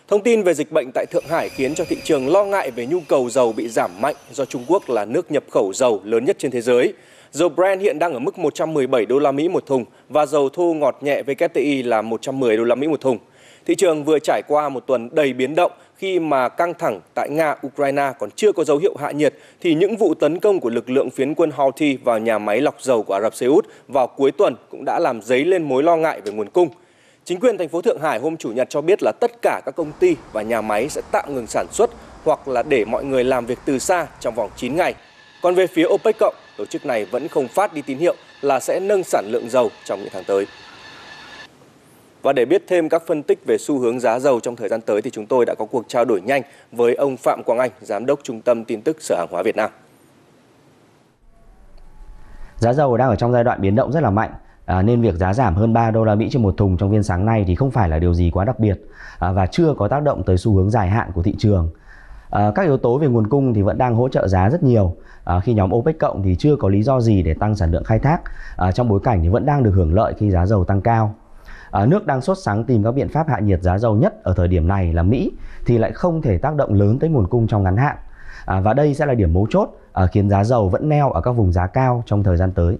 Thông 0.08 0.22
tin 0.22 0.42
về 0.42 0.54
dịch 0.54 0.72
bệnh 0.72 0.90
tại 0.94 1.06
Thượng 1.10 1.24
Hải 1.28 1.48
khiến 1.48 1.74
cho 1.74 1.84
thị 1.84 1.96
trường 2.04 2.28
lo 2.28 2.44
ngại 2.44 2.70
về 2.70 2.86
nhu 2.86 3.00
cầu 3.08 3.30
dầu 3.30 3.52
bị 3.52 3.68
giảm 3.68 3.90
mạnh 4.00 4.14
do 4.32 4.44
Trung 4.44 4.64
Quốc 4.68 4.90
là 4.90 5.04
nước 5.04 5.30
nhập 5.30 5.44
khẩu 5.50 5.72
dầu 5.72 6.00
lớn 6.04 6.24
nhất 6.24 6.36
trên 6.38 6.50
thế 6.50 6.60
giới. 6.60 6.92
Dầu 7.32 7.48
Brent 7.48 7.80
hiện 7.80 7.98
đang 7.98 8.12
ở 8.12 8.18
mức 8.18 8.38
117 8.38 9.06
đô 9.06 9.18
la 9.18 9.32
Mỹ 9.32 9.48
một 9.48 9.66
thùng 9.66 9.84
và 10.08 10.26
dầu 10.26 10.48
thô 10.48 10.74
ngọt 10.74 10.98
nhẹ 11.00 11.22
WTI 11.22 11.88
là 11.88 12.02
110 12.02 12.56
đô 12.56 12.64
la 12.64 12.74
Mỹ 12.74 12.88
một 12.88 13.00
thùng. 13.00 13.18
Thị 13.66 13.74
trường 13.74 14.04
vừa 14.04 14.18
trải 14.18 14.42
qua 14.48 14.68
một 14.68 14.86
tuần 14.86 15.08
đầy 15.12 15.32
biến 15.32 15.54
động 15.54 15.72
khi 16.00 16.18
mà 16.18 16.48
căng 16.48 16.74
thẳng 16.74 17.00
tại 17.14 17.28
Nga, 17.30 17.54
Ukraine 17.66 18.12
còn 18.18 18.30
chưa 18.30 18.52
có 18.52 18.64
dấu 18.64 18.78
hiệu 18.78 18.96
hạ 18.98 19.10
nhiệt, 19.10 19.34
thì 19.60 19.74
những 19.74 19.96
vụ 19.96 20.14
tấn 20.14 20.40
công 20.40 20.60
của 20.60 20.70
lực 20.70 20.90
lượng 20.90 21.10
phiến 21.10 21.34
quân 21.34 21.50
Houthi 21.50 21.96
vào 21.96 22.18
nhà 22.18 22.38
máy 22.38 22.60
lọc 22.60 22.82
dầu 22.82 23.02
của 23.02 23.14
Ả 23.14 23.20
Rập 23.20 23.34
Xê 23.34 23.46
Út 23.46 23.66
vào 23.88 24.06
cuối 24.06 24.32
tuần 24.32 24.54
cũng 24.70 24.84
đã 24.84 24.98
làm 24.98 25.22
dấy 25.22 25.44
lên 25.44 25.62
mối 25.62 25.82
lo 25.82 25.96
ngại 25.96 26.20
về 26.20 26.32
nguồn 26.32 26.48
cung. 26.48 26.68
Chính 27.24 27.40
quyền 27.40 27.58
thành 27.58 27.68
phố 27.68 27.82
Thượng 27.82 28.00
Hải 28.00 28.18
hôm 28.18 28.36
Chủ 28.36 28.52
nhật 28.52 28.70
cho 28.70 28.80
biết 28.80 28.98
là 29.02 29.12
tất 29.20 29.30
cả 29.42 29.60
các 29.66 29.76
công 29.76 29.92
ty 30.00 30.16
và 30.32 30.42
nhà 30.42 30.60
máy 30.60 30.88
sẽ 30.88 31.02
tạm 31.12 31.34
ngừng 31.34 31.46
sản 31.46 31.66
xuất 31.72 31.90
hoặc 32.24 32.48
là 32.48 32.62
để 32.62 32.84
mọi 32.84 33.04
người 33.04 33.24
làm 33.24 33.46
việc 33.46 33.58
từ 33.64 33.78
xa 33.78 34.06
trong 34.20 34.34
vòng 34.34 34.50
9 34.56 34.76
ngày. 34.76 34.94
Còn 35.42 35.54
về 35.54 35.66
phía 35.66 35.86
OPEC 35.86 36.16
cộng, 36.18 36.34
tổ 36.56 36.66
chức 36.66 36.86
này 36.86 37.04
vẫn 37.04 37.28
không 37.28 37.48
phát 37.48 37.74
đi 37.74 37.82
tín 37.82 37.98
hiệu 37.98 38.14
là 38.40 38.60
sẽ 38.60 38.80
nâng 38.80 39.04
sản 39.04 39.24
lượng 39.28 39.50
dầu 39.50 39.70
trong 39.84 40.00
những 40.00 40.10
tháng 40.12 40.24
tới. 40.24 40.46
Và 42.22 42.32
để 42.32 42.44
biết 42.44 42.64
thêm 42.68 42.88
các 42.88 43.02
phân 43.06 43.22
tích 43.22 43.46
về 43.46 43.58
xu 43.58 43.78
hướng 43.78 44.00
giá 44.00 44.18
dầu 44.18 44.40
trong 44.40 44.56
thời 44.56 44.68
gian 44.68 44.80
tới 44.80 45.02
thì 45.02 45.10
chúng 45.10 45.26
tôi 45.26 45.44
đã 45.46 45.54
có 45.58 45.64
cuộc 45.64 45.84
trao 45.88 46.04
đổi 46.04 46.20
nhanh 46.20 46.42
với 46.72 46.94
ông 46.94 47.16
Phạm 47.16 47.42
Quang 47.42 47.58
Anh, 47.58 47.70
Giám 47.80 48.06
đốc 48.06 48.20
Trung 48.22 48.40
tâm 48.40 48.64
Tin 48.64 48.82
tức 48.82 48.96
Sở 49.00 49.16
Hàng 49.18 49.28
hóa 49.30 49.42
Việt 49.42 49.56
Nam. 49.56 49.70
Giá 52.56 52.72
dầu 52.72 52.96
đang 52.96 53.08
ở 53.08 53.16
trong 53.16 53.32
giai 53.32 53.44
đoạn 53.44 53.60
biến 53.60 53.74
động 53.74 53.92
rất 53.92 54.02
là 54.02 54.10
mạnh. 54.10 54.30
À, 54.66 54.82
nên 54.82 55.02
việc 55.02 55.14
giá 55.14 55.34
giảm 55.34 55.54
hơn 55.54 55.72
3 55.72 55.90
đô 55.90 56.04
la 56.04 56.14
Mỹ 56.14 56.28
trên 56.32 56.42
một 56.42 56.54
thùng 56.56 56.76
trong 56.76 56.90
phiên 56.90 57.02
sáng 57.02 57.26
nay 57.26 57.44
thì 57.46 57.54
không 57.54 57.70
phải 57.70 57.88
là 57.88 57.98
điều 57.98 58.14
gì 58.14 58.30
quá 58.30 58.44
đặc 58.44 58.58
biệt 58.58 58.80
à, 59.18 59.32
và 59.32 59.46
chưa 59.46 59.74
có 59.78 59.88
tác 59.88 60.02
động 60.02 60.22
tới 60.26 60.36
xu 60.36 60.56
hướng 60.56 60.70
dài 60.70 60.88
hạn 60.88 61.10
của 61.14 61.22
thị 61.22 61.34
trường. 61.38 61.70
À, 62.30 62.52
các 62.54 62.62
yếu 62.62 62.76
tố 62.76 62.98
về 62.98 63.06
nguồn 63.06 63.26
cung 63.26 63.54
thì 63.54 63.62
vẫn 63.62 63.78
đang 63.78 63.94
hỗ 63.94 64.08
trợ 64.08 64.28
giá 64.28 64.50
rất 64.50 64.62
nhiều 64.62 64.96
à, 65.24 65.40
khi 65.40 65.54
nhóm 65.54 65.74
OPEC 65.74 65.98
cộng 65.98 66.22
thì 66.22 66.36
chưa 66.38 66.56
có 66.56 66.68
lý 66.68 66.82
do 66.82 67.00
gì 67.00 67.22
để 67.22 67.34
tăng 67.34 67.56
sản 67.56 67.70
lượng 67.70 67.84
khai 67.84 67.98
thác 67.98 68.20
à, 68.56 68.72
trong 68.72 68.88
bối 68.88 69.00
cảnh 69.04 69.20
thì 69.22 69.28
vẫn 69.28 69.46
đang 69.46 69.62
được 69.62 69.72
hưởng 69.74 69.94
lợi 69.94 70.14
khi 70.18 70.30
giá 70.30 70.46
dầu 70.46 70.64
tăng 70.64 70.80
cao 70.80 71.14
à, 71.70 71.86
nước 71.86 72.06
đang 72.06 72.20
sốt 72.20 72.38
sáng 72.38 72.64
tìm 72.64 72.84
các 72.84 72.92
biện 72.92 73.08
pháp 73.08 73.28
hạ 73.28 73.38
nhiệt 73.38 73.62
giá 73.62 73.78
dầu 73.78 73.94
nhất 73.94 74.22
ở 74.22 74.34
thời 74.36 74.48
điểm 74.48 74.68
này 74.68 74.92
là 74.92 75.02
Mỹ 75.02 75.32
thì 75.66 75.78
lại 75.78 75.92
không 75.92 76.22
thể 76.22 76.38
tác 76.38 76.54
động 76.56 76.74
lớn 76.74 76.98
tới 76.98 77.10
nguồn 77.10 77.26
cung 77.26 77.46
trong 77.46 77.62
ngắn 77.62 77.76
hạn 77.76 77.96
à, 78.44 78.60
và 78.60 78.74
đây 78.74 78.94
sẽ 78.94 79.06
là 79.06 79.14
điểm 79.14 79.32
mấu 79.32 79.46
chốt 79.50 79.68
à, 79.92 80.06
khiến 80.06 80.30
giá 80.30 80.44
dầu 80.44 80.68
vẫn 80.68 80.88
neo 80.88 81.10
ở 81.10 81.20
các 81.20 81.32
vùng 81.32 81.52
giá 81.52 81.66
cao 81.66 82.02
trong 82.06 82.22
thời 82.22 82.36
gian 82.36 82.52
tới. 82.52 82.78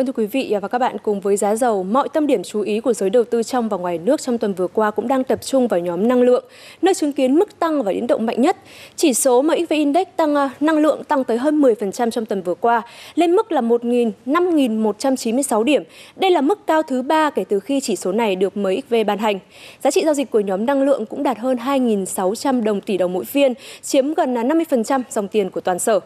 Vâng 0.00 0.06
thưa 0.06 0.12
quý 0.12 0.26
vị 0.26 0.52
à, 0.52 0.60
và 0.60 0.68
các 0.68 0.78
bạn, 0.78 0.96
cùng 1.02 1.20
với 1.20 1.36
giá 1.36 1.56
dầu, 1.56 1.82
mọi 1.82 2.08
tâm 2.08 2.26
điểm 2.26 2.42
chú 2.42 2.60
ý 2.60 2.80
của 2.80 2.92
giới 2.92 3.10
đầu 3.10 3.24
tư 3.24 3.42
trong 3.42 3.68
và 3.68 3.76
ngoài 3.76 3.98
nước 3.98 4.20
trong 4.20 4.38
tuần 4.38 4.54
vừa 4.54 4.66
qua 4.66 4.90
cũng 4.90 5.08
đang 5.08 5.24
tập 5.24 5.38
trung 5.42 5.68
vào 5.68 5.80
nhóm 5.80 6.08
năng 6.08 6.22
lượng, 6.22 6.44
nơi 6.82 6.94
chứng 6.94 7.12
kiến 7.12 7.34
mức 7.34 7.58
tăng 7.58 7.82
và 7.82 7.92
biến 7.92 8.06
động 8.06 8.26
mạnh 8.26 8.40
nhất. 8.40 8.56
Chỉ 8.96 9.14
số 9.14 9.42
MXV 9.42 9.72
Index 9.72 10.06
tăng 10.16 10.34
à, 10.34 10.50
năng 10.60 10.78
lượng 10.78 11.04
tăng 11.04 11.24
tới 11.24 11.38
hơn 11.38 11.62
10% 11.62 12.10
trong 12.10 12.26
tuần 12.26 12.42
vừa 12.42 12.54
qua, 12.54 12.82
lên 13.14 13.32
mức 13.32 13.52
là 13.52 13.60
5.196 13.60 15.62
điểm. 15.62 15.82
Đây 16.16 16.30
là 16.30 16.40
mức 16.40 16.66
cao 16.66 16.82
thứ 16.82 17.02
ba 17.02 17.30
kể 17.30 17.44
từ 17.48 17.60
khi 17.60 17.80
chỉ 17.80 17.96
số 17.96 18.12
này 18.12 18.36
được 18.36 18.56
MXV 18.56 18.94
ban 19.06 19.18
hành. 19.18 19.38
Giá 19.82 19.90
trị 19.90 20.02
giao 20.04 20.14
dịch 20.14 20.30
của 20.30 20.40
nhóm 20.40 20.66
năng 20.66 20.82
lượng 20.82 21.06
cũng 21.06 21.22
đạt 21.22 21.38
hơn 21.38 21.56
2.600 21.56 22.62
đồng 22.62 22.80
tỷ 22.80 22.98
đồng 22.98 23.12
mỗi 23.12 23.24
phiên, 23.24 23.54
chiếm 23.82 24.14
gần 24.14 24.38
à, 24.38 24.42
50% 24.42 25.02
dòng 25.10 25.28
tiền 25.28 25.50
của 25.50 25.60
toàn 25.60 25.78
sở. 25.78 26.00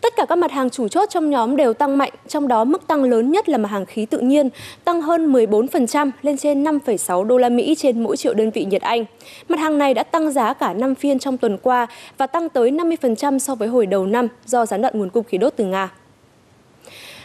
Tất 0.00 0.16
cả 0.16 0.24
các 0.28 0.38
mặt 0.38 0.52
hàng 0.52 0.70
chủ 0.70 0.88
chốt 0.88 1.10
trong 1.10 1.30
nhóm 1.30 1.56
đều 1.56 1.74
tăng 1.74 1.98
mạnh, 1.98 2.12
trong 2.28 2.48
đó 2.48 2.64
mức 2.64 2.86
tăng 2.86 3.04
lớn 3.04 3.30
nhất 3.30 3.48
là 3.48 3.58
mặt 3.58 3.68
hàng 3.68 3.86
khí 3.86 4.06
tự 4.06 4.18
nhiên, 4.18 4.48
tăng 4.84 5.02
hơn 5.02 5.32
14% 5.32 6.10
lên 6.22 6.36
trên 6.36 6.64
5,6 6.64 7.24
đô 7.24 7.38
la 7.38 7.48
Mỹ 7.48 7.74
trên 7.78 8.02
mỗi 8.02 8.16
triệu 8.16 8.34
đơn 8.34 8.50
vị 8.50 8.64
nhiệt 8.64 8.82
Anh. 8.82 9.04
Mặt 9.48 9.58
hàng 9.58 9.78
này 9.78 9.94
đã 9.94 10.02
tăng 10.02 10.32
giá 10.32 10.54
cả 10.54 10.72
5 10.72 10.94
phiên 10.94 11.18
trong 11.18 11.38
tuần 11.38 11.58
qua 11.62 11.86
và 12.18 12.26
tăng 12.26 12.48
tới 12.48 12.70
50% 12.70 13.38
so 13.38 13.54
với 13.54 13.68
hồi 13.68 13.86
đầu 13.86 14.06
năm 14.06 14.28
do 14.46 14.66
gián 14.66 14.82
đoạn 14.82 14.98
nguồn 14.98 15.10
cung 15.10 15.24
khí 15.24 15.38
đốt 15.38 15.52
từ 15.56 15.64
Nga. 15.64 15.90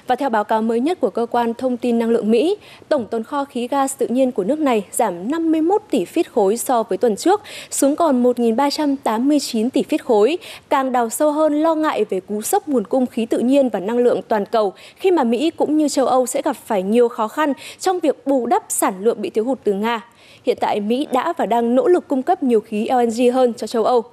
Và 0.08 0.16
theo 0.16 0.30
báo 0.30 0.44
cáo 0.44 0.62
mới 0.62 0.80
nhất 0.80 1.00
của 1.00 1.10
cơ 1.10 1.26
quan 1.32 1.54
thông 1.54 1.78
tin 1.78 2.00
năng 2.00 2.10
lượng 2.10 2.32
Mỹ, 2.32 2.58
tổng 2.90 3.06
tồn 3.06 3.24
kho 3.24 3.46
khí 3.46 3.68
gas 3.68 3.98
tự 3.98 4.08
nhiên 4.08 4.32
của 4.32 4.44
nước 4.44 4.60
này 4.60 4.86
giảm 4.92 5.32
51 5.32 5.82
tỷ 5.90 6.06
feet 6.06 6.24
khối 6.34 6.58
so 6.58 6.84
với 6.84 6.98
tuần 6.98 7.16
trước, 7.16 7.42
xuống 7.72 7.96
còn 7.96 8.24
1.389 8.24 9.70
tỷ 9.70 9.84
feet 9.90 9.98
khối, 10.04 10.38
càng 10.70 10.92
đào 10.92 11.10
sâu 11.10 11.32
hơn 11.32 11.54
lo 11.54 11.76
ngại 11.76 12.06
về 12.10 12.20
cú 12.20 12.42
sốc 12.42 12.68
nguồn 12.68 12.84
cung 12.84 13.06
khí 13.06 13.26
tự 13.26 13.40
nhiên 13.40 13.70
và 13.70 13.80
năng 13.80 13.98
lượng 13.98 14.22
toàn 14.28 14.46
cầu 14.46 14.74
khi 14.96 15.12
mà 15.12 15.24
Mỹ 15.24 15.52
cũng 15.52 15.78
như 15.78 15.90
châu 15.90 16.06
Âu 16.06 16.26
sẽ 16.26 16.42
gặp 16.42 16.56
phải 16.66 16.84
nhiều 16.84 17.10
khó 17.10 17.28
khăn 17.28 17.54
trong 17.80 18.00
việc 18.00 18.28
bù 18.28 18.46
đắp 18.46 18.64
sản 18.70 18.94
lượng 19.00 19.22
bị 19.22 19.30
thiếu 19.30 19.46
hụt 19.46 19.60
từ 19.64 19.74
Nga. 19.74 20.02
Hiện 20.46 20.58
tại 20.62 20.80
Mỹ 20.80 21.08
đã 21.12 21.34
và 21.38 21.46
đang 21.46 21.76
nỗ 21.76 21.88
lực 21.88 22.08
cung 22.08 22.24
cấp 22.24 22.44
nhiều 22.44 22.60
khí 22.60 22.88
LNG 22.90 23.34
hơn 23.34 23.54
cho 23.54 23.68
châu 23.68 23.84
Âu. 23.84 24.04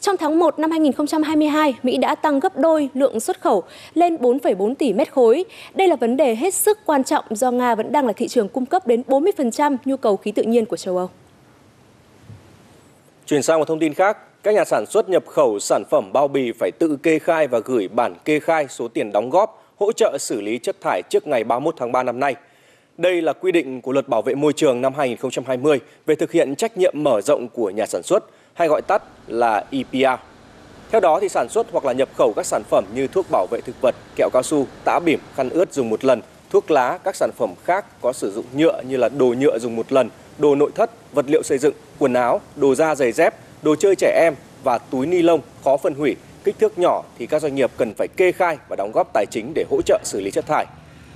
Trong 0.00 0.16
tháng 0.16 0.38
1 0.38 0.58
năm 0.58 0.70
2022, 0.70 1.74
Mỹ 1.82 1.96
đã 1.96 2.14
tăng 2.14 2.40
gấp 2.40 2.56
đôi 2.56 2.88
lượng 2.94 3.20
xuất 3.20 3.40
khẩu 3.40 3.62
lên 3.94 4.16
4,4 4.16 4.74
tỷ 4.74 4.92
mét 4.92 5.12
khối. 5.12 5.44
Đây 5.74 5.88
là 5.88 5.96
vấn 5.96 6.16
đề 6.16 6.34
hết 6.34 6.54
sức 6.54 6.78
quan 6.86 7.04
trọng 7.04 7.24
do 7.30 7.50
Nga 7.50 7.74
vẫn 7.74 7.92
đang 7.92 8.06
là 8.06 8.12
thị 8.12 8.28
trường 8.28 8.48
cung 8.48 8.66
cấp 8.66 8.86
đến 8.86 9.02
40% 9.08 9.76
nhu 9.84 9.96
cầu 9.96 10.16
khí 10.16 10.32
tự 10.32 10.42
nhiên 10.42 10.66
của 10.66 10.76
châu 10.76 10.96
Âu. 10.96 11.10
Chuyển 13.26 13.42
sang 13.42 13.58
một 13.58 13.68
thông 13.68 13.78
tin 13.78 13.94
khác, 13.94 14.42
các 14.42 14.54
nhà 14.54 14.64
sản 14.64 14.84
xuất 14.86 15.08
nhập 15.08 15.26
khẩu 15.26 15.58
sản 15.58 15.82
phẩm 15.90 16.12
bao 16.12 16.28
bì 16.28 16.52
phải 16.52 16.70
tự 16.78 16.96
kê 17.02 17.18
khai 17.18 17.48
và 17.48 17.60
gửi 17.64 17.88
bản 17.88 18.14
kê 18.24 18.40
khai 18.40 18.66
số 18.68 18.88
tiền 18.88 19.12
đóng 19.12 19.30
góp 19.30 19.74
hỗ 19.80 19.92
trợ 19.92 20.16
xử 20.20 20.40
lý 20.40 20.58
chất 20.58 20.76
thải 20.80 21.02
trước 21.10 21.26
ngày 21.26 21.44
31 21.44 21.74
tháng 21.78 21.92
3 21.92 22.02
năm 22.02 22.20
nay. 22.20 22.34
Đây 23.00 23.22
là 23.22 23.32
quy 23.32 23.52
định 23.52 23.80
của 23.80 23.92
Luật 23.92 24.08
Bảo 24.08 24.22
vệ 24.22 24.34
môi 24.34 24.52
trường 24.52 24.80
năm 24.80 24.94
2020 24.94 25.80
về 26.06 26.14
thực 26.14 26.32
hiện 26.32 26.56
trách 26.56 26.76
nhiệm 26.76 26.92
mở 26.96 27.20
rộng 27.20 27.48
của 27.48 27.70
nhà 27.70 27.86
sản 27.86 28.02
xuất, 28.02 28.24
hay 28.54 28.68
gọi 28.68 28.82
tắt 28.82 29.02
là 29.26 29.64
EPR. 29.70 30.20
Theo 30.90 31.00
đó 31.00 31.18
thì 31.20 31.28
sản 31.28 31.48
xuất 31.48 31.66
hoặc 31.72 31.84
là 31.84 31.92
nhập 31.92 32.08
khẩu 32.18 32.32
các 32.36 32.46
sản 32.46 32.62
phẩm 32.70 32.84
như 32.94 33.06
thuốc 33.06 33.26
bảo 33.30 33.46
vệ 33.50 33.60
thực 33.60 33.76
vật, 33.82 33.94
kẹo 34.16 34.28
cao 34.32 34.42
su, 34.42 34.66
tã 34.84 35.00
bỉm, 35.04 35.20
khăn 35.34 35.50
ướt 35.50 35.72
dùng 35.72 35.90
một 35.90 36.04
lần, 36.04 36.20
thuốc 36.50 36.70
lá, 36.70 36.98
các 37.04 37.16
sản 37.16 37.30
phẩm 37.36 37.54
khác 37.64 37.84
có 38.00 38.12
sử 38.12 38.30
dụng 38.30 38.44
nhựa 38.56 38.82
như 38.88 38.96
là 38.96 39.08
đồ 39.08 39.34
nhựa 39.38 39.58
dùng 39.58 39.76
một 39.76 39.92
lần, 39.92 40.10
đồ 40.38 40.54
nội 40.54 40.70
thất, 40.74 40.90
vật 41.12 41.24
liệu 41.28 41.42
xây 41.42 41.58
dựng, 41.58 41.74
quần 41.98 42.14
áo, 42.14 42.40
đồ 42.56 42.74
da 42.74 42.94
giày 42.94 43.12
dép, 43.12 43.34
đồ 43.62 43.74
chơi 43.76 43.94
trẻ 43.96 44.20
em 44.24 44.34
và 44.64 44.78
túi 44.78 45.06
ni 45.06 45.22
lông 45.22 45.40
khó 45.64 45.76
phân 45.76 45.94
hủy, 45.94 46.16
kích 46.44 46.58
thước 46.58 46.78
nhỏ 46.78 47.02
thì 47.18 47.26
các 47.26 47.42
doanh 47.42 47.54
nghiệp 47.54 47.70
cần 47.76 47.94
phải 47.94 48.08
kê 48.16 48.32
khai 48.32 48.58
và 48.68 48.76
đóng 48.76 48.92
góp 48.94 49.12
tài 49.12 49.26
chính 49.30 49.52
để 49.54 49.64
hỗ 49.70 49.82
trợ 49.82 49.98
xử 50.04 50.20
lý 50.20 50.30
chất 50.30 50.46
thải. 50.46 50.66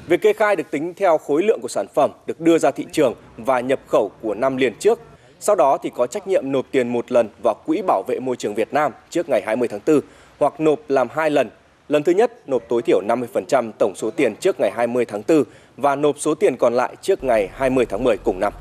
Việc 0.07 0.23
kê 0.23 0.33
khai 0.33 0.57
được 0.57 0.71
tính 0.71 0.95
theo 0.97 1.19
khối 1.19 1.43
lượng 1.43 1.61
của 1.63 1.69
sản 1.69 1.87
phẩm 1.95 2.11
được 2.27 2.41
đưa 2.41 2.59
ra 2.59 2.71
thị 2.71 2.87
trường 2.93 3.15
và 3.37 3.61
nhập 3.61 3.81
khẩu 3.87 4.11
của 4.23 4.35
năm 4.35 4.57
liền 4.57 4.75
trước. 4.79 5.01
Sau 5.41 5.57
đó 5.57 5.79
thì 5.83 5.91
có 5.95 6.07
trách 6.07 6.27
nhiệm 6.27 6.53
nộp 6.53 6.67
tiền 6.71 6.89
một 6.89 7.13
lần 7.13 7.29
vào 7.45 7.55
Quỹ 7.67 7.83
Bảo 7.87 8.03
vệ 8.09 8.19
Môi 8.21 8.37
trường 8.37 8.55
Việt 8.55 8.73
Nam 8.73 8.93
trước 9.11 9.29
ngày 9.29 9.43
20 9.47 9.69
tháng 9.69 9.81
4 9.87 10.01
hoặc 10.39 10.61
nộp 10.61 10.79
làm 10.89 11.09
hai 11.11 11.31
lần 11.31 11.51
Lần 11.89 12.03
thứ 12.03 12.13
nhất, 12.13 12.49
nộp 12.49 12.63
tối 12.69 12.83
thiểu 12.83 13.01
50% 13.09 13.71
tổng 13.79 13.93
số 13.97 14.11
tiền 14.11 14.35
trước 14.41 14.57
ngày 14.61 14.71
20 14.75 15.05
tháng 15.05 15.23
4 15.29 15.45
và 15.77 15.97
nộp 15.97 16.19
số 16.19 16.35
tiền 16.35 16.57
còn 16.57 16.75
lại 16.75 16.97
trước 17.03 17.25
ngày 17.25 17.49
20 17.55 17.87
tháng 17.87 18.05
10 18.05 18.17
cùng 18.25 18.41
năm. 18.41 18.53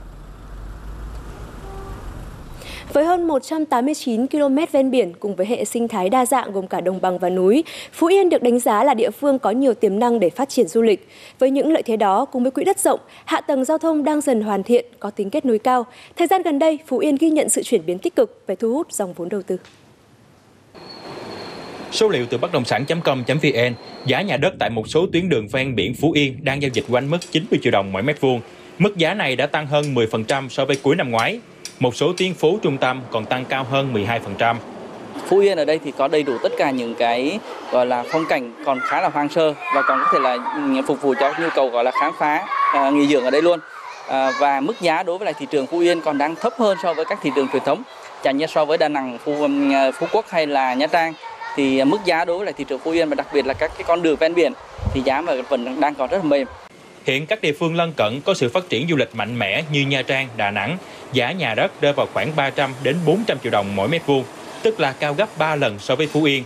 Với 2.93 3.05
hơn 3.05 3.27
189 3.27 4.27
km 4.27 4.57
ven 4.71 4.91
biển 4.91 5.13
cùng 5.19 5.35
với 5.35 5.45
hệ 5.45 5.65
sinh 5.65 5.87
thái 5.87 6.09
đa 6.09 6.25
dạng 6.25 6.51
gồm 6.51 6.67
cả 6.67 6.81
đồng 6.81 7.01
bằng 7.01 7.19
và 7.19 7.29
núi, 7.29 7.63
Phú 7.93 8.07
Yên 8.07 8.29
được 8.29 8.43
đánh 8.43 8.59
giá 8.59 8.83
là 8.83 8.93
địa 8.93 9.09
phương 9.11 9.39
có 9.39 9.51
nhiều 9.51 9.73
tiềm 9.73 9.99
năng 9.99 10.19
để 10.19 10.29
phát 10.29 10.49
triển 10.49 10.67
du 10.67 10.81
lịch. 10.81 11.07
Với 11.39 11.51
những 11.51 11.71
lợi 11.71 11.83
thế 11.83 11.97
đó 11.97 12.25
cùng 12.25 12.43
với 12.43 12.51
quỹ 12.51 12.63
đất 12.63 12.79
rộng, 12.79 12.99
hạ 13.25 13.41
tầng 13.41 13.65
giao 13.65 13.77
thông 13.77 14.03
đang 14.03 14.21
dần 14.21 14.41
hoàn 14.41 14.63
thiện, 14.63 14.85
có 14.99 15.09
tính 15.09 15.29
kết 15.29 15.45
nối 15.45 15.59
cao. 15.59 15.85
Thời 16.15 16.27
gian 16.27 16.41
gần 16.41 16.59
đây, 16.59 16.79
Phú 16.87 16.97
Yên 16.97 17.15
ghi 17.15 17.29
nhận 17.29 17.49
sự 17.49 17.63
chuyển 17.63 17.85
biến 17.85 17.99
tích 17.99 18.15
cực 18.15 18.43
về 18.47 18.55
thu 18.55 18.73
hút 18.73 18.91
dòng 18.91 19.13
vốn 19.13 19.29
đầu 19.29 19.41
tư. 19.41 19.57
Số 21.91 22.09
liệu 22.09 22.25
từ 22.29 22.37
bất 22.37 22.51
động 22.51 22.65
sản.com.vn, 22.65 23.73
giá 24.05 24.21
nhà 24.21 24.37
đất 24.37 24.53
tại 24.59 24.69
một 24.69 24.87
số 24.87 25.07
tuyến 25.13 25.29
đường 25.29 25.47
ven 25.47 25.75
biển 25.75 25.93
Phú 25.95 26.11
Yên 26.11 26.37
đang 26.43 26.61
giao 26.61 26.71
dịch 26.73 26.85
quanh 26.89 27.09
mức 27.09 27.17
90 27.31 27.59
triệu 27.63 27.71
đồng 27.71 27.91
mỗi 27.91 28.01
mét 28.01 28.21
vuông. 28.21 28.41
Mức 28.79 28.97
giá 28.97 29.13
này 29.13 29.35
đã 29.35 29.47
tăng 29.47 29.67
hơn 29.67 29.95
10% 29.95 30.49
so 30.49 30.65
với 30.65 30.75
cuối 30.83 30.95
năm 30.95 31.11
ngoái. 31.11 31.39
Một 31.83 31.95
số 31.95 32.13
tuyến 32.17 32.33
phố 32.33 32.59
trung 32.61 32.77
tâm 32.77 33.01
còn 33.11 33.25
tăng 33.25 33.45
cao 33.45 33.65
hơn 33.71 33.93
12%. 34.39 34.55
Phú 35.27 35.39
Yên 35.39 35.57
ở 35.57 35.65
đây 35.65 35.79
thì 35.83 35.91
có 35.97 36.07
đầy 36.07 36.23
đủ 36.23 36.37
tất 36.43 36.51
cả 36.57 36.71
những 36.71 36.95
cái 36.95 37.39
gọi 37.71 37.85
là 37.85 38.03
phong 38.11 38.25
cảnh 38.29 38.53
còn 38.65 38.79
khá 38.79 39.01
là 39.01 39.09
hoang 39.09 39.29
sơ 39.29 39.53
và 39.75 39.81
còn 39.81 39.99
có 39.99 40.05
thể 40.13 40.19
là 40.19 40.37
phục 40.87 41.01
vụ 41.01 41.13
cho 41.19 41.33
nhu 41.39 41.49
cầu 41.55 41.69
gọi 41.69 41.83
là 41.83 41.91
khám 41.91 42.13
phá 42.19 42.45
à, 42.73 42.89
nghỉ 42.89 43.07
dưỡng 43.07 43.23
ở 43.23 43.31
đây 43.31 43.41
luôn. 43.41 43.59
à, 44.07 44.31
và 44.39 44.59
mức 44.59 44.81
giá 44.81 45.03
đối 45.03 45.17
với 45.17 45.25
lại 45.25 45.33
thị 45.39 45.45
trường 45.51 45.67
Phú 45.67 45.79
Yên 45.79 46.01
còn 46.01 46.17
đang 46.17 46.35
thấp 46.35 46.53
hơn 46.57 46.77
so 46.83 46.93
với 46.93 47.05
các 47.05 47.19
thị 47.21 47.31
trường 47.35 47.47
truyền 47.53 47.63
thống. 47.63 47.83
Chẳng 48.23 48.37
như 48.37 48.45
so 48.45 48.65
với 48.65 48.77
Đà 48.77 48.87
Nẵng, 48.89 49.17
Phú, 49.25 49.47
à, 49.73 49.91
Phú 49.91 50.07
Quốc 50.11 50.25
hay 50.29 50.47
là 50.47 50.73
Nha 50.73 50.87
Trang 50.87 51.13
thì 51.55 51.83
mức 51.83 51.99
giá 52.05 52.25
đối 52.25 52.37
với 52.37 52.45
lại 52.45 52.53
thị 52.57 52.63
trường 52.63 52.79
Phú 52.79 52.91
Yên 52.91 53.09
và 53.09 53.15
đặc 53.15 53.27
biệt 53.33 53.45
là 53.45 53.53
các 53.53 53.71
cái 53.77 53.83
con 53.87 54.01
đường 54.01 54.15
ven 54.15 54.35
biển 54.35 54.53
thì 54.93 55.01
giá 55.05 55.21
mà 55.21 55.33
vẫn 55.49 55.79
đang 55.79 55.95
còn 55.95 56.09
rất 56.09 56.17
là 56.17 56.23
mềm. 56.23 56.47
Hiện 57.05 57.25
các 57.25 57.41
địa 57.41 57.51
phương 57.51 57.75
lân 57.75 57.93
cận 57.97 58.21
có 58.21 58.33
sự 58.33 58.49
phát 58.49 58.69
triển 58.69 58.87
du 58.89 58.95
lịch 58.95 59.15
mạnh 59.15 59.39
mẽ 59.39 59.63
như 59.71 59.81
Nha 59.81 60.01
Trang, 60.01 60.27
Đà 60.37 60.51
Nẵng, 60.51 60.77
giá 61.13 61.31
nhà 61.31 61.55
đất 61.55 61.81
rơi 61.81 61.93
vào 61.93 62.07
khoảng 62.13 62.35
300 62.35 62.73
đến 62.83 62.95
400 63.05 63.37
triệu 63.43 63.51
đồng 63.51 63.75
mỗi 63.75 63.87
mét 63.87 64.05
vuông, 64.05 64.23
tức 64.63 64.79
là 64.79 64.91
cao 64.91 65.13
gấp 65.13 65.37
3 65.37 65.55
lần 65.55 65.79
so 65.79 65.95
với 65.95 66.07
Phú 66.07 66.23
Yên. 66.23 66.43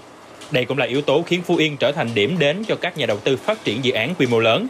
Đây 0.51 0.65
cũng 0.65 0.77
là 0.77 0.85
yếu 0.85 1.01
tố 1.01 1.21
khiến 1.21 1.41
Phú 1.41 1.55
Yên 1.55 1.77
trở 1.77 1.91
thành 1.91 2.09
điểm 2.13 2.35
đến 2.39 2.63
cho 2.67 2.75
các 2.75 2.97
nhà 2.97 3.05
đầu 3.05 3.19
tư 3.19 3.37
phát 3.37 3.63
triển 3.63 3.85
dự 3.85 3.91
án 3.91 4.15
quy 4.15 4.25
mô 4.25 4.39
lớn. 4.39 4.67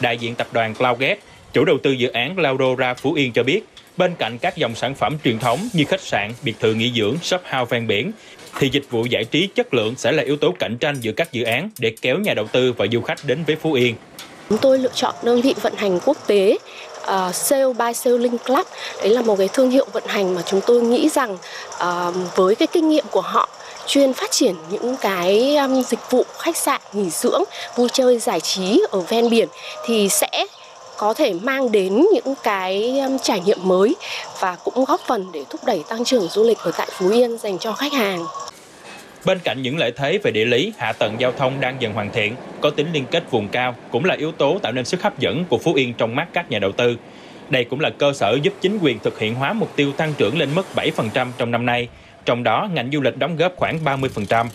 Đại 0.00 0.18
diện 0.18 0.34
tập 0.34 0.46
đoàn 0.52 0.74
Cloudgate, 0.74 1.16
chủ 1.52 1.64
đầu 1.64 1.78
tư 1.82 1.90
dự 1.90 2.08
án 2.08 2.38
Laudora 2.38 2.94
Phú 2.94 3.14
Yên 3.14 3.32
cho 3.32 3.42
biết, 3.42 3.60
bên 3.96 4.14
cạnh 4.18 4.38
các 4.38 4.56
dòng 4.56 4.74
sản 4.74 4.94
phẩm 4.94 5.16
truyền 5.24 5.38
thống 5.38 5.68
như 5.72 5.84
khách 5.84 6.00
sạn, 6.00 6.32
biệt 6.42 6.54
thự 6.60 6.74
nghỉ 6.74 6.92
dưỡng, 6.96 7.16
shop 7.22 7.40
house 7.50 7.68
ven 7.70 7.86
biển, 7.86 8.12
thì 8.58 8.68
dịch 8.72 8.84
vụ 8.90 9.04
giải 9.04 9.24
trí 9.24 9.48
chất 9.54 9.74
lượng 9.74 9.94
sẽ 9.96 10.12
là 10.12 10.22
yếu 10.22 10.36
tố 10.36 10.54
cạnh 10.58 10.76
tranh 10.80 11.00
giữa 11.00 11.12
các 11.12 11.32
dự 11.32 11.42
án 11.42 11.70
để 11.78 11.94
kéo 12.02 12.18
nhà 12.18 12.34
đầu 12.34 12.46
tư 12.46 12.72
và 12.72 12.86
du 12.92 13.00
khách 13.00 13.18
đến 13.26 13.38
với 13.46 13.56
Phú 13.56 13.72
Yên. 13.72 13.94
Chúng 14.52 14.60
tôi 14.60 14.78
lựa 14.78 14.90
chọn 14.94 15.14
đơn 15.22 15.40
vị 15.40 15.54
vận 15.62 15.74
hành 15.76 15.98
quốc 16.04 16.16
tế 16.26 16.58
ờ, 17.02 17.26
uh, 17.28 17.34
Sale 17.34 17.72
by 17.78 17.94
Sailing 17.94 18.38
Club. 18.38 18.66
Đấy 18.98 19.08
là 19.08 19.22
một 19.22 19.38
cái 19.38 19.48
thương 19.48 19.70
hiệu 19.70 19.86
vận 19.92 20.02
hành 20.06 20.34
mà 20.34 20.42
chúng 20.46 20.60
tôi 20.60 20.80
nghĩ 20.80 21.08
rằng 21.08 21.38
uh, 21.74 22.14
với 22.36 22.54
cái 22.54 22.66
kinh 22.66 22.88
nghiệm 22.88 23.04
của 23.10 23.20
họ 23.20 23.48
chuyên 23.86 24.12
phát 24.12 24.30
triển 24.30 24.54
những 24.70 24.96
cái 24.96 25.56
um, 25.56 25.82
dịch 25.82 26.10
vụ 26.10 26.24
khách 26.38 26.56
sạn 26.56 26.80
nghỉ 26.92 27.10
dưỡng 27.10 27.42
vui 27.76 27.88
chơi 27.92 28.18
giải 28.18 28.40
trí 28.40 28.84
ở 28.90 29.00
ven 29.00 29.30
biển 29.30 29.48
thì 29.86 30.08
sẽ 30.08 30.46
có 30.96 31.14
thể 31.14 31.32
mang 31.32 31.72
đến 31.72 32.06
những 32.14 32.34
cái 32.42 33.00
um, 33.00 33.18
trải 33.18 33.40
nghiệm 33.40 33.58
mới 33.62 33.96
và 34.40 34.56
cũng 34.64 34.84
góp 34.84 35.00
phần 35.06 35.26
để 35.32 35.44
thúc 35.50 35.64
đẩy 35.64 35.84
tăng 35.88 36.04
trưởng 36.04 36.28
du 36.28 36.44
lịch 36.44 36.58
ở 36.58 36.70
tại 36.76 36.88
Phú 36.92 37.10
Yên 37.10 37.38
dành 37.38 37.58
cho 37.58 37.72
khách 37.72 37.92
hàng. 37.92 38.26
Bên 39.26 39.38
cạnh 39.44 39.62
những 39.62 39.78
lợi 39.78 39.92
thế 39.96 40.18
về 40.22 40.30
địa 40.30 40.44
lý, 40.44 40.72
hạ 40.78 40.92
tầng 40.92 41.16
giao 41.18 41.32
thông 41.32 41.60
đang 41.60 41.82
dần 41.82 41.92
hoàn 41.92 42.10
thiện, 42.12 42.34
có 42.60 42.70
tính 42.70 42.92
liên 42.92 43.04
kết 43.10 43.30
vùng 43.30 43.48
cao 43.48 43.74
cũng 43.90 44.04
là 44.04 44.14
yếu 44.14 44.32
tố 44.32 44.58
tạo 44.62 44.72
nên 44.72 44.84
sức 44.84 45.02
hấp 45.02 45.18
dẫn 45.18 45.44
của 45.44 45.58
Phú 45.58 45.74
Yên 45.74 45.94
trong 45.94 46.16
mắt 46.16 46.28
các 46.32 46.50
nhà 46.50 46.58
đầu 46.58 46.72
tư. 46.72 46.96
Đây 47.50 47.64
cũng 47.64 47.80
là 47.80 47.90
cơ 47.98 48.12
sở 48.12 48.38
giúp 48.42 48.52
chính 48.60 48.78
quyền 48.78 48.98
thực 48.98 49.18
hiện 49.18 49.34
hóa 49.34 49.52
mục 49.52 49.68
tiêu 49.76 49.92
tăng 49.92 50.14
trưởng 50.18 50.38
lên 50.38 50.54
mức 50.54 50.66
7% 50.76 51.26
trong 51.38 51.50
năm 51.50 51.66
nay, 51.66 51.88
trong 52.24 52.42
đó 52.42 52.68
ngành 52.72 52.90
du 52.92 53.00
lịch 53.00 53.18
đóng 53.18 53.36
góp 53.36 53.52
khoảng 53.56 53.84
30%. 53.84 54.46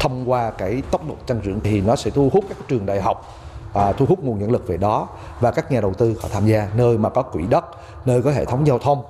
Thông 0.00 0.30
qua 0.30 0.50
cái 0.58 0.82
tốc 0.90 1.08
độ 1.08 1.14
tăng 1.26 1.40
trưởng 1.40 1.60
thì 1.60 1.80
nó 1.80 1.96
sẽ 1.96 2.10
thu 2.10 2.30
hút 2.32 2.44
các 2.48 2.58
trường 2.68 2.86
đại 2.86 3.00
học 3.00 3.44
à, 3.74 3.92
thu 3.92 4.06
hút 4.06 4.24
nguồn 4.24 4.38
nhân 4.38 4.50
lực 4.50 4.68
về 4.68 4.76
đó 4.76 5.08
và 5.40 5.50
các 5.50 5.72
nhà 5.72 5.80
đầu 5.80 5.94
tư 5.94 6.16
họ 6.22 6.28
tham 6.32 6.46
gia 6.46 6.68
nơi 6.76 6.98
mà 6.98 7.08
có 7.08 7.22
quỹ 7.22 7.42
đất, 7.50 7.64
nơi 8.06 8.22
có 8.22 8.30
hệ 8.30 8.44
thống 8.44 8.66
giao 8.66 8.78
thông 8.78 9.02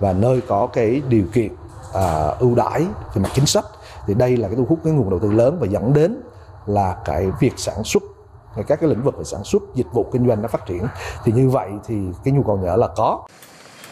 và 0.00 0.12
nơi 0.12 0.40
có 0.48 0.66
cái 0.66 1.02
điều 1.08 1.24
kiện 1.34 1.48
à, 1.94 2.26
ưu 2.38 2.54
đãi 2.54 2.80
về 3.14 3.22
mặt 3.22 3.30
chính 3.34 3.46
sách 3.46 3.64
thì 4.06 4.14
đây 4.14 4.36
là 4.36 4.48
cái 4.48 4.56
thu 4.56 4.66
hút 4.68 4.78
cái 4.84 4.92
nguồn 4.92 5.10
đầu 5.10 5.18
tư 5.22 5.32
lớn 5.32 5.58
và 5.60 5.66
dẫn 5.66 5.92
đến 5.92 6.16
là 6.66 6.96
cái 7.04 7.26
việc 7.40 7.52
sản 7.56 7.84
xuất, 7.84 8.02
các 8.66 8.80
cái 8.80 8.90
lĩnh 8.90 9.02
vực 9.02 9.18
về 9.18 9.24
sản 9.24 9.44
xuất, 9.44 9.62
dịch 9.74 9.86
vụ 9.92 10.10
kinh 10.12 10.28
doanh 10.28 10.42
nó 10.42 10.48
phát 10.48 10.66
triển. 10.66 10.82
Thì 11.24 11.32
như 11.32 11.48
vậy 11.48 11.68
thì 11.88 11.94
cái 12.24 12.32
nhu 12.32 12.42
cầu 12.42 12.56
nhà 12.56 12.70
ở 12.70 12.76
là 12.76 12.88
có. 12.96 13.26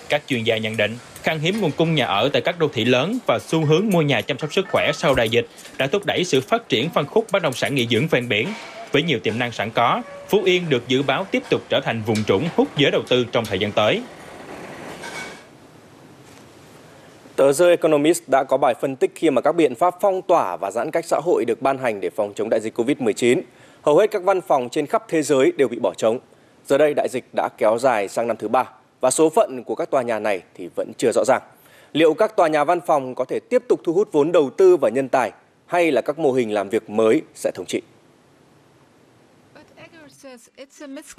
Các 0.09 0.23
chuyên 0.27 0.45
gia 0.45 0.57
nhận 0.57 0.77
định, 0.77 0.97
khan 1.23 1.39
hiếm 1.39 1.61
nguồn 1.61 1.71
cung 1.71 1.95
nhà 1.95 2.07
ở 2.07 2.29
tại 2.33 2.43
các 2.43 2.59
đô 2.59 2.69
thị 2.73 2.85
lớn 2.85 3.19
và 3.27 3.39
xu 3.47 3.67
hướng 3.67 3.91
mua 3.91 4.03
nhà 4.03 4.21
chăm 4.21 4.39
sóc 4.39 4.53
sức 4.53 4.67
khỏe 4.73 4.91
sau 4.95 5.15
đại 5.15 5.29
dịch 5.29 5.47
đã 5.79 5.87
thúc 5.87 6.03
đẩy 6.07 6.25
sự 6.25 6.41
phát 6.41 6.69
triển 6.69 6.91
phân 6.91 7.07
khúc 7.07 7.27
bất 7.33 7.43
động 7.43 7.53
sản 7.53 7.75
nghỉ 7.75 7.87
dưỡng 7.91 8.07
ven 8.09 8.29
biển. 8.29 8.49
Với 8.93 9.03
nhiều 9.03 9.19
tiềm 9.23 9.39
năng 9.39 9.53
sẵn 9.53 9.71
có, 9.71 10.03
Phú 10.29 10.43
Yên 10.45 10.69
được 10.69 10.89
dự 10.89 11.03
báo 11.03 11.27
tiếp 11.31 11.43
tục 11.51 11.61
trở 11.69 11.81
thành 11.85 12.03
vùng 12.07 12.25
trũng 12.25 12.49
hút 12.57 12.69
giới 12.77 12.91
đầu 12.91 13.03
tư 13.09 13.25
trong 13.33 13.45
thời 13.45 13.59
gian 13.59 13.73
tới. 13.73 14.03
Tờ 17.37 17.53
The 17.53 17.69
Economist 17.69 18.23
đã 18.27 18.45
có 18.45 18.57
bài 18.57 18.75
phân 18.81 18.97
tích 18.97 19.13
khi 19.15 19.31
mà 19.31 19.41
các 19.41 19.53
biện 19.53 19.75
pháp 19.75 19.95
phong 20.01 20.23
tỏa 20.23 20.57
và 20.57 20.71
giãn 20.71 20.91
cách 20.91 21.05
xã 21.05 21.21
hội 21.25 21.45
được 21.45 21.63
ban 21.63 21.79
hành 21.79 22.01
để 22.01 22.11
phòng 22.11 22.33
chống 22.35 22.51
đại 22.51 22.61
dịch 22.61 22.79
Covid-19. 22.79 23.41
Hầu 23.83 23.99
hết 23.99 24.11
các 24.11 24.23
văn 24.23 24.41
phòng 24.41 24.69
trên 24.71 24.87
khắp 24.87 25.05
thế 25.09 25.23
giới 25.23 25.53
đều 25.53 25.69
bị 25.69 25.79
bỏ 25.83 25.93
trống. 25.97 26.19
Giờ 26.67 26.79
đây 26.79 26.95
đại 26.97 27.09
dịch 27.11 27.25
đã 27.37 27.49
kéo 27.59 27.79
dài 27.79 28.09
sang 28.09 28.29
năm 28.29 28.37
thứ 28.37 28.49
ba 28.49 28.65
và 29.01 29.11
số 29.11 29.31
phận 29.31 29.65
của 29.65 29.75
các 29.75 29.91
tòa 29.91 30.03
nhà 30.03 30.19
này 30.19 30.43
thì 30.55 30.69
vẫn 30.77 30.93
chưa 30.99 31.13
rõ 31.15 31.25
ràng. 31.27 31.43
Liệu 31.93 32.15
các 32.15 32.37
tòa 32.37 32.49
nhà 32.49 32.65
văn 32.65 32.81
phòng 32.87 33.15
có 33.15 33.25
thể 33.25 33.41
tiếp 33.41 33.63
tục 33.69 33.81
thu 33.85 33.93
hút 33.93 34.09
vốn 34.13 34.33
đầu 34.33 34.51
tư 34.51 34.77
và 34.77 34.89
nhân 34.89 35.09
tài 35.09 35.33
hay 35.67 35.91
là 35.91 36.01
các 36.01 36.19
mô 36.19 36.33
hình 36.33 36.53
làm 36.53 36.69
việc 36.69 36.91
mới 36.91 37.23
sẽ 37.35 37.51
thống 37.55 37.67
trị? 37.67 37.83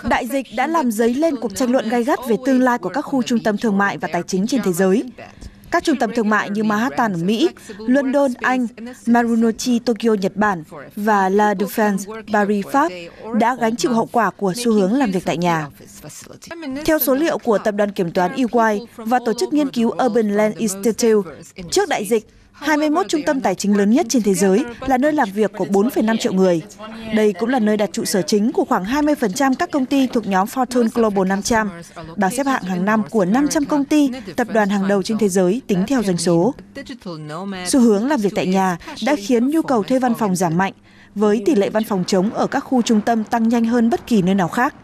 Đại 0.09 0.27
dịch 0.27 0.47
đã 0.55 0.67
làm 0.67 0.91
dấy 0.91 1.13
lên 1.13 1.35
cuộc 1.35 1.55
tranh 1.55 1.71
luận 1.71 1.89
gay 1.89 2.03
gắt 2.03 2.19
về 2.27 2.35
tương 2.45 2.61
lai 2.61 2.77
của 2.77 2.89
các 2.89 3.01
khu 3.01 3.23
trung 3.23 3.39
tâm 3.39 3.57
thương 3.57 3.77
mại 3.77 3.97
và 3.97 4.07
tài 4.11 4.23
chính 4.27 4.47
trên 4.47 4.61
thế 4.63 4.73
giới. 4.73 5.03
Các 5.71 5.83
trung 5.83 5.95
tâm 5.95 6.11
thương 6.15 6.29
mại 6.29 6.49
như 6.49 6.63
Manhattan 6.63 7.13
ở 7.13 7.17
Mỹ, 7.17 7.49
London, 7.77 8.31
Anh, 8.41 8.67
Marunouchi, 9.07 9.79
Tokyo, 9.79 10.13
Nhật 10.13 10.35
Bản 10.35 10.63
và 10.95 11.29
La 11.29 11.53
Défense, 11.53 12.23
Paris, 12.33 12.65
Pháp 12.71 12.91
đã 13.39 13.55
gánh 13.55 13.75
chịu 13.75 13.93
hậu 13.93 14.09
quả 14.11 14.31
của 14.31 14.53
xu 14.55 14.71
hướng 14.73 14.93
làm 14.93 15.11
việc 15.11 15.25
tại 15.25 15.37
nhà. 15.37 15.67
Theo 16.85 16.99
số 16.99 17.15
liệu 17.15 17.37
của 17.37 17.57
Tập 17.57 17.71
đoàn 17.71 17.91
Kiểm 17.91 18.11
toán 18.11 18.31
EY 18.31 18.79
và 18.95 19.19
Tổ 19.25 19.33
chức 19.39 19.53
Nghiên 19.53 19.69
cứu 19.69 19.91
Urban 20.05 20.35
Land 20.35 20.55
Institute, 20.55 21.31
trước 21.71 21.89
đại 21.89 22.05
dịch, 22.05 22.27
21 22.55 23.05
trung 23.09 23.21
tâm 23.25 23.41
tài 23.41 23.55
chính 23.55 23.77
lớn 23.77 23.89
nhất 23.89 24.05
trên 24.09 24.23
thế 24.23 24.33
giới 24.33 24.63
là 24.87 24.97
nơi 24.97 25.13
làm 25.13 25.29
việc 25.33 25.51
của 25.57 25.65
4,5 25.65 26.17
triệu 26.17 26.33
người. 26.33 26.61
Đây 27.15 27.33
cũng 27.33 27.49
là 27.49 27.59
nơi 27.59 27.77
đặt 27.77 27.89
trụ 27.93 28.05
sở 28.05 28.21
chính 28.21 28.51
của 28.51 28.65
khoảng 28.65 28.83
20% 28.83 29.53
các 29.59 29.71
công 29.71 29.85
ty 29.85 30.07
thuộc 30.07 30.27
nhóm 30.27 30.47
Fortune 30.47 30.89
Global 30.93 31.27
500, 31.27 31.69
bảng 32.15 32.31
xếp 32.31 32.45
hạng 32.45 32.63
hàng 32.63 32.85
năm 32.85 33.03
của 33.09 33.25
500 33.25 33.65
công 33.65 33.85
ty, 33.85 34.11
tập 34.35 34.47
đoàn 34.53 34.69
hàng 34.69 34.87
đầu 34.87 35.03
trên 35.03 35.17
thế 35.17 35.29
giới 35.29 35.61
tính 35.67 35.83
theo 35.87 36.03
doanh 36.03 36.17
số. 36.17 36.53
Xu 37.67 37.79
hướng 37.79 38.07
làm 38.07 38.21
việc 38.21 38.33
tại 38.35 38.47
nhà 38.47 38.77
đã 39.05 39.15
khiến 39.15 39.49
nhu 39.49 39.61
cầu 39.61 39.83
thuê 39.83 39.99
văn 39.99 40.13
phòng 40.13 40.35
giảm 40.35 40.57
mạnh, 40.57 40.73
với 41.15 41.43
tỷ 41.45 41.55
lệ 41.55 41.69
văn 41.69 41.83
phòng 41.83 42.03
trống 42.07 42.33
ở 42.33 42.47
các 42.47 42.59
khu 42.59 42.81
trung 42.81 43.01
tâm 43.01 43.23
tăng 43.23 43.49
nhanh 43.49 43.65
hơn 43.65 43.89
bất 43.89 44.07
kỳ 44.07 44.21
nơi 44.21 44.35
nào 44.35 44.47
khác. 44.47 44.75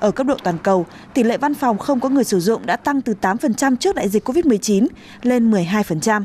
Ở 0.00 0.10
cấp 0.10 0.26
độ 0.26 0.36
toàn 0.42 0.58
cầu, 0.62 0.86
tỷ 1.14 1.22
lệ 1.22 1.36
văn 1.36 1.54
phòng 1.54 1.78
không 1.78 2.00
có 2.00 2.08
người 2.08 2.24
sử 2.24 2.40
dụng 2.40 2.66
đã 2.66 2.76
tăng 2.76 3.00
từ 3.00 3.14
8% 3.20 3.76
trước 3.76 3.94
đại 3.94 4.08
dịch 4.08 4.28
COVID-19 4.28 4.86
lên 5.22 5.50
12%. 5.50 6.24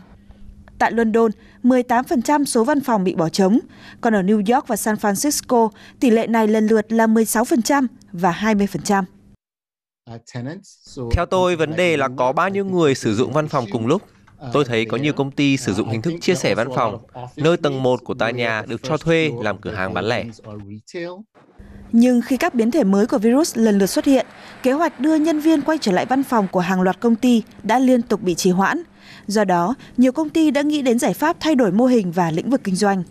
Tại 0.79 0.91
London, 0.91 1.31
18% 1.63 2.45
số 2.45 2.63
văn 2.63 2.81
phòng 2.81 3.03
bị 3.03 3.15
bỏ 3.15 3.29
trống, 3.29 3.59
còn 4.01 4.15
ở 4.15 4.21
New 4.21 4.55
York 4.55 4.67
và 4.67 4.75
San 4.75 4.95
Francisco, 4.95 5.69
tỷ 5.99 6.09
lệ 6.09 6.27
này 6.27 6.47
lần 6.47 6.67
lượt 6.67 6.91
là 6.91 7.07
16% 7.07 7.87
và 8.11 8.31
20%. 8.31 9.03
Theo 11.11 11.25
tôi, 11.25 11.55
vấn 11.55 11.75
đề 11.75 11.97
là 11.97 12.09
có 12.17 12.31
bao 12.31 12.49
nhiêu 12.49 12.65
người 12.65 12.95
sử 12.95 13.15
dụng 13.15 13.33
văn 13.33 13.47
phòng 13.47 13.65
cùng 13.71 13.87
lúc. 13.87 14.01
Tôi 14.53 14.65
thấy 14.65 14.85
có 14.85 14.97
nhiều 14.97 15.13
công 15.13 15.31
ty 15.31 15.57
sử 15.57 15.73
dụng 15.73 15.89
hình 15.89 16.01
thức 16.01 16.13
chia 16.21 16.35
sẻ 16.35 16.55
văn 16.55 16.67
phòng, 16.75 16.99
nơi 17.35 17.57
tầng 17.57 17.83
1 17.83 17.99
của 18.03 18.13
tòa 18.13 18.31
nhà 18.31 18.63
được 18.67 18.83
cho 18.83 18.97
thuê 18.97 19.31
làm 19.41 19.57
cửa 19.57 19.73
hàng 19.73 19.93
bán 19.93 20.05
lẻ. 20.05 20.25
Nhưng 21.91 22.21
khi 22.21 22.37
các 22.37 22.53
biến 22.53 22.71
thể 22.71 22.83
mới 22.83 23.07
của 23.07 23.17
virus 23.17 23.57
lần 23.57 23.77
lượt 23.77 23.85
xuất 23.85 24.05
hiện, 24.05 24.25
kế 24.63 24.71
hoạch 24.71 24.99
đưa 24.99 25.15
nhân 25.15 25.39
viên 25.39 25.61
quay 25.61 25.77
trở 25.81 25.91
lại 25.91 26.05
văn 26.05 26.23
phòng 26.23 26.47
của 26.51 26.59
hàng 26.59 26.81
loạt 26.81 26.99
công 26.99 27.15
ty 27.15 27.43
đã 27.63 27.79
liên 27.79 28.01
tục 28.01 28.21
bị 28.21 28.35
trì 28.35 28.51
hoãn. 28.51 28.83
Do 29.27 29.43
đó, 29.43 29.75
nhiều 29.97 30.11
công 30.11 30.29
ty 30.29 30.51
đã 30.51 30.61
nghĩ 30.61 30.81
đến 30.81 30.99
giải 30.99 31.13
pháp 31.13 31.37
thay 31.39 31.55
đổi 31.55 31.71
mô 31.71 31.85
hình 31.85 32.11
và 32.11 32.31
lĩnh 32.31 32.49
vực 32.49 32.61
kinh 32.63 32.75
doanh. 32.75 33.03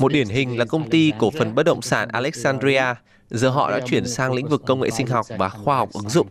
Một 0.00 0.12
điển 0.12 0.28
hình 0.28 0.58
là 0.58 0.64
công 0.64 0.90
ty 0.90 1.12
cổ 1.18 1.30
phần 1.38 1.54
bất 1.54 1.62
động 1.62 1.82
sản 1.82 2.08
Alexandria. 2.08 2.84
Giờ 3.30 3.50
họ 3.50 3.70
đã 3.70 3.80
chuyển 3.86 4.08
sang 4.08 4.32
lĩnh 4.32 4.48
vực 4.48 4.62
công 4.66 4.80
nghệ 4.80 4.90
sinh 4.90 5.06
học 5.06 5.26
và 5.38 5.48
khoa 5.48 5.76
học 5.76 5.88
ứng 5.92 6.08
dụng. 6.08 6.26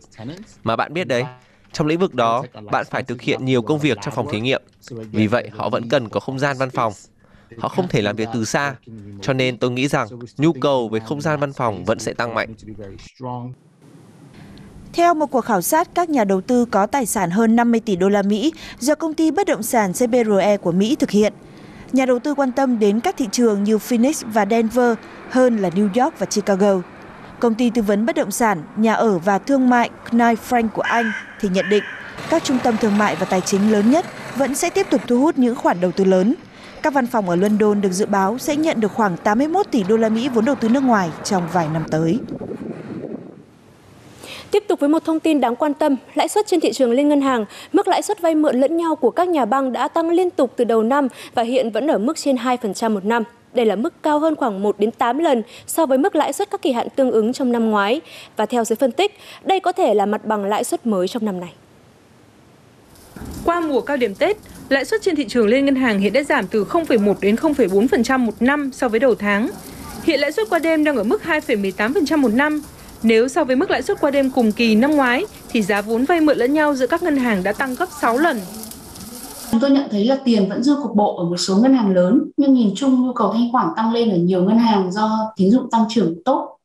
Mà 0.64 0.76
bạn 0.76 0.94
biết 0.94 1.08
đấy, 1.08 1.24
trong 1.72 1.86
lĩnh 1.86 1.98
vực 1.98 2.14
đó, 2.14 2.44
bạn 2.70 2.86
phải 2.90 3.02
thực 3.02 3.22
hiện 3.22 3.44
nhiều 3.44 3.62
công 3.62 3.78
việc 3.78 3.98
trong 4.02 4.14
phòng 4.14 4.28
thí 4.32 4.40
nghiệm. 4.40 4.62
Vì 4.90 5.26
vậy, 5.26 5.50
họ 5.52 5.68
vẫn 5.70 5.88
cần 5.88 6.08
có 6.08 6.20
không 6.20 6.38
gian 6.38 6.56
văn 6.58 6.70
phòng. 6.70 6.92
họ 7.58 7.68
không 7.68 7.88
thể 7.88 8.02
làm 8.02 8.16
việc 8.16 8.28
từ 8.34 8.44
xa. 8.44 8.74
Cho 9.20 9.32
nên 9.32 9.58
tôi 9.58 9.70
nghĩ 9.70 9.88
rằng 9.88 10.08
nhu 10.36 10.52
cầu 10.52 10.88
về 10.88 11.00
không 11.00 11.20
gian 11.20 11.40
văn 11.40 11.52
phòng 11.52 11.84
vẫn 11.84 11.98
sẽ 11.98 12.12
tăng 12.12 12.34
mạnh. 12.34 12.54
Theo 14.96 15.14
một 15.14 15.26
cuộc 15.26 15.40
khảo 15.40 15.62
sát, 15.62 15.88
các 15.94 16.10
nhà 16.10 16.24
đầu 16.24 16.40
tư 16.40 16.64
có 16.64 16.86
tài 16.86 17.06
sản 17.06 17.30
hơn 17.30 17.56
50 17.56 17.80
tỷ 17.80 17.96
đô 17.96 18.08
la 18.08 18.22
Mỹ 18.22 18.52
do 18.78 18.94
công 18.94 19.14
ty 19.14 19.30
bất 19.30 19.46
động 19.46 19.62
sản 19.62 19.92
CBRE 19.92 20.56
của 20.56 20.72
Mỹ 20.72 20.96
thực 20.96 21.10
hiện. 21.10 21.32
Nhà 21.92 22.06
đầu 22.06 22.18
tư 22.18 22.34
quan 22.34 22.52
tâm 22.52 22.78
đến 22.78 23.00
các 23.00 23.16
thị 23.16 23.28
trường 23.32 23.64
như 23.64 23.78
Phoenix 23.78 24.24
và 24.26 24.46
Denver 24.50 24.94
hơn 25.30 25.56
là 25.56 25.68
New 25.68 26.02
York 26.02 26.18
và 26.18 26.26
Chicago. 26.26 26.80
Công 27.40 27.54
ty 27.54 27.70
tư 27.70 27.82
vấn 27.82 28.06
bất 28.06 28.16
động 28.16 28.30
sản, 28.30 28.62
nhà 28.76 28.94
ở 28.94 29.18
và 29.18 29.38
thương 29.38 29.68
mại 29.68 29.90
Knight 30.10 30.38
Frank 30.48 30.68
của 30.68 30.82
Anh 30.82 31.12
thì 31.40 31.48
nhận 31.48 31.68
định 31.70 31.84
các 32.30 32.44
trung 32.44 32.58
tâm 32.62 32.76
thương 32.76 32.98
mại 32.98 33.16
và 33.16 33.26
tài 33.26 33.40
chính 33.40 33.72
lớn 33.72 33.90
nhất 33.90 34.06
vẫn 34.36 34.54
sẽ 34.54 34.70
tiếp 34.70 34.86
tục 34.90 35.00
thu 35.06 35.20
hút 35.20 35.38
những 35.38 35.56
khoản 35.56 35.80
đầu 35.80 35.92
tư 35.92 36.04
lớn. 36.04 36.34
Các 36.82 36.92
văn 36.92 37.06
phòng 37.06 37.28
ở 37.28 37.36
London 37.36 37.80
được 37.80 37.92
dự 37.92 38.06
báo 38.06 38.38
sẽ 38.38 38.56
nhận 38.56 38.80
được 38.80 38.92
khoảng 38.92 39.16
81 39.16 39.66
tỷ 39.70 39.82
đô 39.82 39.96
la 39.96 40.08
Mỹ 40.08 40.28
vốn 40.28 40.44
đầu 40.44 40.54
tư 40.54 40.68
nước 40.68 40.82
ngoài 40.82 41.10
trong 41.24 41.48
vài 41.52 41.68
năm 41.68 41.84
tới. 41.90 42.20
Tiếp 44.50 44.64
tục 44.68 44.80
với 44.80 44.88
một 44.88 45.04
thông 45.04 45.20
tin 45.20 45.40
đáng 45.40 45.56
quan 45.56 45.74
tâm, 45.74 45.96
lãi 46.14 46.28
suất 46.28 46.46
trên 46.46 46.60
thị 46.60 46.72
trường 46.72 46.90
liên 46.90 47.08
ngân 47.08 47.20
hàng, 47.20 47.44
mức 47.72 47.88
lãi 47.88 48.02
suất 48.02 48.20
vay 48.20 48.34
mượn 48.34 48.60
lẫn 48.60 48.76
nhau 48.76 48.96
của 48.96 49.10
các 49.10 49.28
nhà 49.28 49.44
băng 49.44 49.72
đã 49.72 49.88
tăng 49.88 50.10
liên 50.10 50.30
tục 50.30 50.52
từ 50.56 50.64
đầu 50.64 50.82
năm 50.82 51.08
và 51.34 51.42
hiện 51.42 51.70
vẫn 51.70 51.86
ở 51.86 51.98
mức 51.98 52.16
trên 52.16 52.36
2% 52.36 52.90
một 52.90 53.04
năm. 53.04 53.22
Đây 53.54 53.66
là 53.66 53.76
mức 53.76 54.02
cao 54.02 54.18
hơn 54.18 54.36
khoảng 54.36 54.62
1 54.62 54.78
đến 54.78 54.90
8 54.90 55.18
lần 55.18 55.42
so 55.66 55.86
với 55.86 55.98
mức 55.98 56.16
lãi 56.16 56.32
suất 56.32 56.50
các 56.50 56.62
kỳ 56.62 56.72
hạn 56.72 56.88
tương 56.96 57.10
ứng 57.10 57.32
trong 57.32 57.52
năm 57.52 57.70
ngoái. 57.70 58.00
Và 58.36 58.46
theo 58.46 58.64
giới 58.64 58.76
phân 58.76 58.92
tích, 58.92 59.18
đây 59.44 59.60
có 59.60 59.72
thể 59.72 59.94
là 59.94 60.06
mặt 60.06 60.24
bằng 60.24 60.44
lãi 60.44 60.64
suất 60.64 60.86
mới 60.86 61.08
trong 61.08 61.24
năm 61.24 61.40
này. 61.40 61.52
Qua 63.44 63.60
mùa 63.60 63.80
cao 63.80 63.96
điểm 63.96 64.14
Tết, 64.14 64.36
lãi 64.68 64.84
suất 64.84 65.02
trên 65.02 65.16
thị 65.16 65.24
trường 65.28 65.46
liên 65.46 65.64
ngân 65.64 65.76
hàng 65.76 65.98
hiện 65.98 66.12
đã 66.12 66.22
giảm 66.22 66.46
từ 66.46 66.64
0,1 66.64 67.14
đến 67.20 67.34
0,4% 67.34 68.18
một 68.18 68.34
năm 68.40 68.70
so 68.72 68.88
với 68.88 69.00
đầu 69.00 69.14
tháng. 69.14 69.48
Hiện 70.04 70.20
lãi 70.20 70.32
suất 70.32 70.48
qua 70.50 70.58
đêm 70.58 70.84
đang 70.84 70.96
ở 70.96 71.02
mức 71.02 71.22
2,18% 71.24 72.18
một 72.18 72.34
năm. 72.34 72.62
Nếu 73.02 73.28
so 73.28 73.44
với 73.44 73.56
mức 73.56 73.70
lãi 73.70 73.82
suất 73.82 74.00
qua 74.00 74.10
đêm 74.10 74.30
cùng 74.30 74.52
kỳ 74.52 74.74
năm 74.74 74.90
ngoái, 74.90 75.24
thì 75.48 75.62
giá 75.62 75.80
vốn 75.82 76.04
vay 76.04 76.20
mượn 76.20 76.38
lẫn 76.38 76.52
nhau 76.52 76.74
giữa 76.74 76.86
các 76.86 77.02
ngân 77.02 77.16
hàng 77.16 77.42
đã 77.42 77.52
tăng 77.52 77.74
gấp 77.74 77.88
6 78.00 78.18
lần. 78.18 78.40
Chúng 79.50 79.60
tôi 79.60 79.70
nhận 79.70 79.88
thấy 79.90 80.04
là 80.04 80.16
tiền 80.24 80.48
vẫn 80.48 80.62
dư 80.62 80.76
cục 80.82 80.94
bộ 80.94 81.16
ở 81.16 81.24
một 81.24 81.36
số 81.36 81.56
ngân 81.56 81.74
hàng 81.74 81.94
lớn, 81.94 82.30
nhưng 82.36 82.54
nhìn 82.54 82.72
chung 82.76 83.06
nhu 83.06 83.12
cầu 83.12 83.32
thanh 83.32 83.52
khoản 83.52 83.66
tăng 83.76 83.92
lên 83.92 84.10
ở 84.10 84.16
nhiều 84.16 84.44
ngân 84.44 84.58
hàng 84.58 84.92
do 84.92 85.32
tín 85.36 85.50
dụng 85.50 85.70
tăng 85.70 85.84
trưởng 85.88 86.14
tốt. 86.24 86.58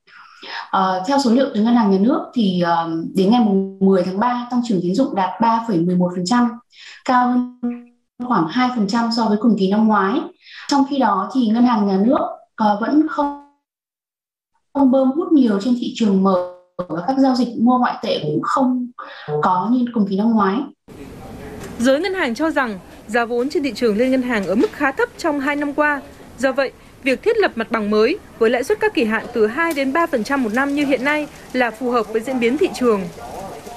Uh, 0.78 1.08
theo 1.08 1.18
số 1.20 1.32
liệu 1.32 1.46
từ 1.54 1.62
ngân 1.62 1.76
hàng 1.76 1.92
nhà 1.92 1.98
nước 2.02 2.26
thì 2.34 2.64
uh, 2.64 3.06
đến 3.16 3.32
ngày 3.32 3.46
10 3.80 4.04
tháng 4.04 4.20
3 4.20 4.48
tăng 4.52 4.62
trưởng 4.68 4.80
tín 4.82 4.96
dụng 4.96 5.16
đạt 5.16 5.30
3,11%, 5.42 6.48
cao 7.06 7.28
hơn 7.28 7.60
khoảng 8.28 8.48
2% 8.48 9.12
so 9.12 9.26
với 9.26 9.38
cùng 9.42 9.56
kỳ 9.60 9.72
năm 9.72 9.88
ngoái. 9.88 10.20
Trong 10.68 10.86
khi 10.90 10.98
đó 10.98 11.30
thì 11.34 11.48
ngân 11.48 11.66
hàng 11.66 11.88
nhà 11.88 12.02
nước 12.06 12.20
uh, 12.64 12.82
vẫn 12.82 13.08
không 13.08 13.41
không 14.74 14.92
bơm 14.92 15.12
hút 15.12 15.32
nhiều 15.32 15.60
trên 15.62 15.76
thị 15.80 15.94
trường 15.96 16.24
mở 16.24 16.54
và 16.78 17.02
các 17.08 17.18
giao 17.18 17.36
dịch 17.36 17.48
mua 17.58 17.78
ngoại 17.78 17.96
tệ 18.04 18.20
cũng 18.24 18.40
không 18.44 18.88
có 19.42 19.70
như 19.72 19.86
cùng 19.94 20.08
kỳ 20.10 20.18
năm 20.18 20.32
ngoái. 20.32 20.56
Giới 21.80 22.00
ngân 22.00 22.14
hàng 22.14 22.36
cho 22.36 22.50
rằng 22.50 22.80
giá 23.08 23.26
vốn 23.26 23.50
trên 23.50 23.64
thị 23.64 23.74
trường 23.76 23.98
liên 23.98 24.12
ngân 24.12 24.22
hàng 24.22 24.48
ở 24.48 24.56
mức 24.56 24.72
khá 24.72 24.92
thấp 24.92 25.10
trong 25.18 25.40
2 25.40 25.56
năm 25.56 25.74
qua. 25.74 26.02
Do 26.38 26.52
vậy, 26.52 26.72
việc 27.04 27.24
thiết 27.24 27.38
lập 27.38 27.52
mặt 27.56 27.72
bằng 27.72 27.90
mới 27.90 28.18
với 28.40 28.50
lãi 28.50 28.64
suất 28.64 28.80
các 28.80 28.94
kỳ 28.94 29.04
hạn 29.04 29.26
từ 29.34 29.48
2 29.48 29.74
đến 29.74 29.94
3% 29.94 30.38
một 30.38 30.54
năm 30.54 30.76
như 30.76 30.86
hiện 30.86 31.04
nay 31.04 31.28
là 31.54 31.72
phù 31.72 31.92
hợp 31.92 32.14
với 32.14 32.22
diễn 32.22 32.40
biến 32.40 32.58
thị 32.58 32.70
trường. 32.74 33.02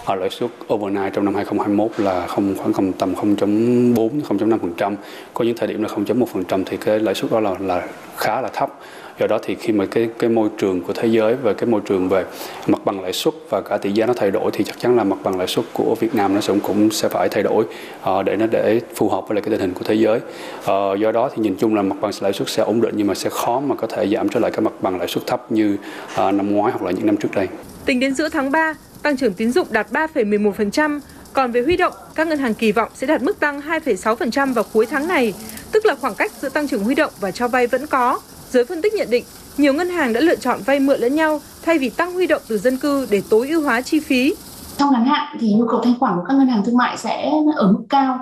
Ở 0.05 0.15
lãi 0.15 0.31
suất 0.31 0.51
overnight 0.75 1.13
trong 1.15 1.25
năm 1.25 1.35
2021 1.35 2.01
là 2.01 2.27
không 2.27 2.55
khoảng 2.57 2.93
tầm 2.93 3.15
0.4 3.15 4.21
0.5%, 4.21 4.97
có 5.35 5.45
những 5.45 5.57
thời 5.57 5.69
điểm 5.69 5.83
là 5.83 5.89
0.1% 5.89 6.63
thì 6.67 6.77
cái 6.77 7.01
lãi 7.01 7.15
suất 7.15 7.31
đó 7.31 7.41
là 7.41 7.55
là 7.61 7.87
khá 8.17 8.41
là 8.41 8.49
thấp 8.53 8.71
do 9.19 9.27
đó 9.27 9.39
thì 9.43 9.55
khi 9.55 9.73
mà 9.73 9.87
cái 9.87 10.09
cái 10.19 10.31
môi 10.31 10.49
trường 10.59 10.81
của 10.81 10.93
thế 10.93 11.09
giới 11.09 11.35
và 11.35 11.53
cái 11.53 11.67
môi 11.67 11.81
trường 11.89 12.09
về 12.09 12.25
mặt 12.67 12.85
bằng 12.85 13.01
lãi 13.01 13.13
suất 13.13 13.35
và 13.51 13.61
cả 13.61 13.77
tỷ 13.77 13.93
giá 13.93 14.07
nó 14.07 14.13
thay 14.17 14.31
đổi 14.31 14.51
thì 14.53 14.65
chắc 14.65 14.81
chắn 14.81 14.97
là 14.97 15.05
mặt 15.05 15.19
bằng 15.23 15.39
lãi 15.39 15.47
suất 15.47 15.65
của 15.73 15.97
Việt 16.01 16.15
Nam 16.15 16.35
nó 16.35 16.41
cũng 16.47 16.61
cũng 16.61 16.91
sẽ 16.91 17.09
phải 17.09 17.29
thay 17.29 17.43
đổi 17.43 17.65
uh, 18.11 18.25
để 18.25 18.37
nó 18.37 18.47
để 18.47 18.81
phù 18.95 19.09
hợp 19.09 19.29
với 19.29 19.35
lại 19.35 19.43
cái 19.43 19.51
tình 19.51 19.61
hình 19.61 19.75
của 19.75 19.85
thế 19.85 19.95
giới 19.95 20.21
uh, 20.61 20.99
do 20.99 21.13
đó 21.13 21.31
thì 21.35 21.43
nhìn 21.43 21.57
chung 21.59 21.75
là 21.75 21.83
mặt 21.83 21.97
bằng 22.01 22.13
lãi 22.21 22.33
suất 22.33 22.49
sẽ 22.49 22.63
ổn 22.63 22.81
định 22.81 22.95
nhưng 22.97 23.07
mà 23.07 23.15
sẽ 23.15 23.31
khó 23.31 23.61
mà 23.61 23.75
có 23.75 23.87
thể 23.87 24.09
giảm 24.09 24.29
trở 24.29 24.41
lại 24.41 24.51
cái 24.51 24.61
mặt 24.61 24.73
bằng 24.81 24.99
lãi 24.99 25.09
suất 25.09 25.27
thấp 25.27 25.53
như 25.53 25.77
uh, 26.13 26.19
năm 26.19 26.55
ngoái 26.55 26.73
hoặc 26.73 26.83
là 26.83 26.91
những 26.91 27.07
năm 27.07 27.17
trước 27.17 27.29
đây. 27.35 27.49
Tính 27.85 28.01
đến 28.01 28.15
giữa 28.15 28.29
tháng 28.29 28.51
3, 28.51 28.75
tăng 29.03 29.17
trưởng 29.17 29.35
tín 29.35 29.53
dụng 29.53 29.67
đạt 29.71 29.93
3,11%, 29.93 31.01
còn 31.33 31.53
về 31.53 31.63
huy 31.63 31.77
động, 31.77 31.93
các 32.15 32.27
ngân 32.27 32.39
hàng 32.39 32.55
kỳ 32.55 32.73
vọng 32.73 32.89
sẽ 32.95 33.07
đạt 33.07 33.23
mức 33.23 33.41
tăng 33.41 33.61
2,6% 33.61 34.55
vào 34.55 34.65
cuối 34.73 34.87
tháng 34.87 35.09
này, 35.09 35.35
tức 35.73 35.87
là 35.87 35.95
khoảng 35.95 36.15
cách 36.15 36.33
giữa 36.41 36.49
tăng 36.49 36.69
trưởng 36.69 36.85
huy 36.85 36.95
động 36.95 37.13
và 37.21 37.31
cho 37.31 37.49
vay 37.49 37.67
vẫn 37.67 37.87
có, 37.87 38.21
Giới 38.55 38.65
phân 38.65 38.83
tích 38.83 38.95
nhận 38.95 39.11
định, 39.11 39.25
nhiều 39.59 39.75
ngân 39.75 39.89
hàng 39.89 40.13
đã 40.13 40.21
lựa 40.21 40.37
chọn 40.37 40.61
vay 40.67 40.81
mượn 40.81 41.01
lẫn 41.01 41.15
nhau 41.15 41.41
thay 41.63 41.79
vì 41.79 41.91
tăng 41.91 42.15
huy 42.15 42.27
động 42.27 42.43
từ 42.49 42.59
dân 42.59 42.77
cư 42.77 43.07
để 43.11 43.23
tối 43.31 43.49
ưu 43.49 43.63
hóa 43.63 43.81
chi 43.81 44.01
phí. 44.01 44.35
Trong 44.77 44.93
ngắn 44.93 45.05
hạn 45.05 45.37
thì 45.41 45.55
nhu 45.55 45.67
cầu 45.69 45.81
thanh 45.85 45.95
khoản 45.99 46.17
của 46.17 46.23
các 46.29 46.35
ngân 46.35 46.49
hàng 46.49 46.65
thương 46.65 46.77
mại 46.77 46.97
sẽ 46.97 47.33
ở 47.57 47.73
mức 47.73 47.85
cao 47.89 48.19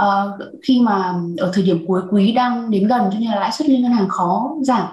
uh, 0.00 0.06
khi 0.62 0.80
mà 0.80 1.14
ở 1.38 1.50
thời 1.54 1.64
điểm 1.64 1.86
cuối 1.86 2.00
quý 2.10 2.32
đang 2.32 2.70
đến 2.70 2.88
gần 2.88 3.02
cho 3.12 3.18
nên 3.18 3.30
là 3.30 3.40
lãi 3.40 3.52
suất 3.52 3.68
liên 3.68 3.82
ngân 3.82 3.92
hàng 3.92 4.08
khó 4.08 4.50
giảm. 4.62 4.86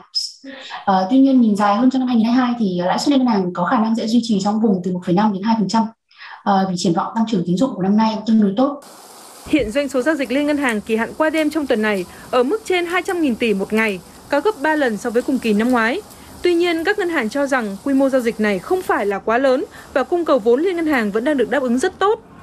Uh, 0.92 0.96
tuy 1.10 1.20
nhiên 1.20 1.42
nhìn 1.42 1.56
dài 1.56 1.76
hơn 1.76 1.90
trong 1.90 2.00
năm 2.00 2.08
2022 2.08 2.54
thì 2.60 2.82
lãi 2.86 3.00
suất 3.00 3.10
liên 3.10 3.18
ngân 3.18 3.28
hàng 3.28 3.54
có 3.54 3.66
khả 3.66 3.80
năng 3.80 3.96
sẽ 3.96 4.08
duy 4.08 4.20
trì 4.24 4.40
trong 4.44 4.62
vùng 4.62 4.82
từ 4.84 4.92
1,5 4.92 5.34
đến 5.34 5.42
2% 5.42 5.82
uh, 5.84 6.70
vì 6.70 6.76
triển 6.78 6.94
vọng 6.94 7.12
tăng 7.16 7.26
trưởng 7.28 7.44
tín 7.46 7.58
dụng 7.58 7.72
của 7.76 7.82
năm 7.82 7.98
nay 7.98 8.18
tương 8.26 8.42
đối 8.42 8.54
tốt. 8.58 8.82
Hiện 9.48 9.72
doanh 9.72 9.90
số 9.90 10.02
giao 10.02 10.16
dịch 10.16 10.32
liên 10.32 10.48
ngân 10.48 10.58
hàng 10.58 10.82
kỳ 10.82 10.96
hạn 10.96 11.14
qua 11.18 11.30
đêm 11.30 11.50
trong 11.50 11.68
tuần 11.68 11.82
này 11.82 12.06
ở 12.32 12.44
mức 12.44 12.62
trên 12.66 12.86
200.000 12.86 13.36
tỷ 13.36 13.54
một 13.54 13.74
ngày, 13.74 14.00
cao 14.30 14.42
gấp 14.42 14.62
3 14.62 14.76
lần 14.76 14.98
so 14.98 15.10
với 15.10 15.22
cùng 15.22 15.40
kỳ 15.40 15.54
năm 15.54 15.70
ngoái. 15.70 16.02
Tuy 16.42 16.54
nhiên, 16.54 16.84
các 16.84 17.00
ngân 17.00 17.10
hàng 17.10 17.30
cho 17.30 17.48
rằng 17.48 17.78
quy 17.84 17.94
mô 17.94 18.10
giao 18.10 18.22
dịch 18.22 18.40
này 18.40 18.60
không 18.60 18.82
phải 18.82 19.06
là 19.06 19.20
quá 19.20 19.38
lớn 19.38 19.66
và 19.94 20.04
cung 20.04 20.26
cầu 20.26 20.40
vốn 20.40 20.62
liên 20.62 20.76
ngân 20.76 20.86
hàng 20.86 21.12
vẫn 21.12 21.24
đang 21.24 21.38
được 21.38 21.50
đáp 21.50 21.62
ứng 21.62 21.80
rất 21.80 22.00
tốt. 22.00 22.29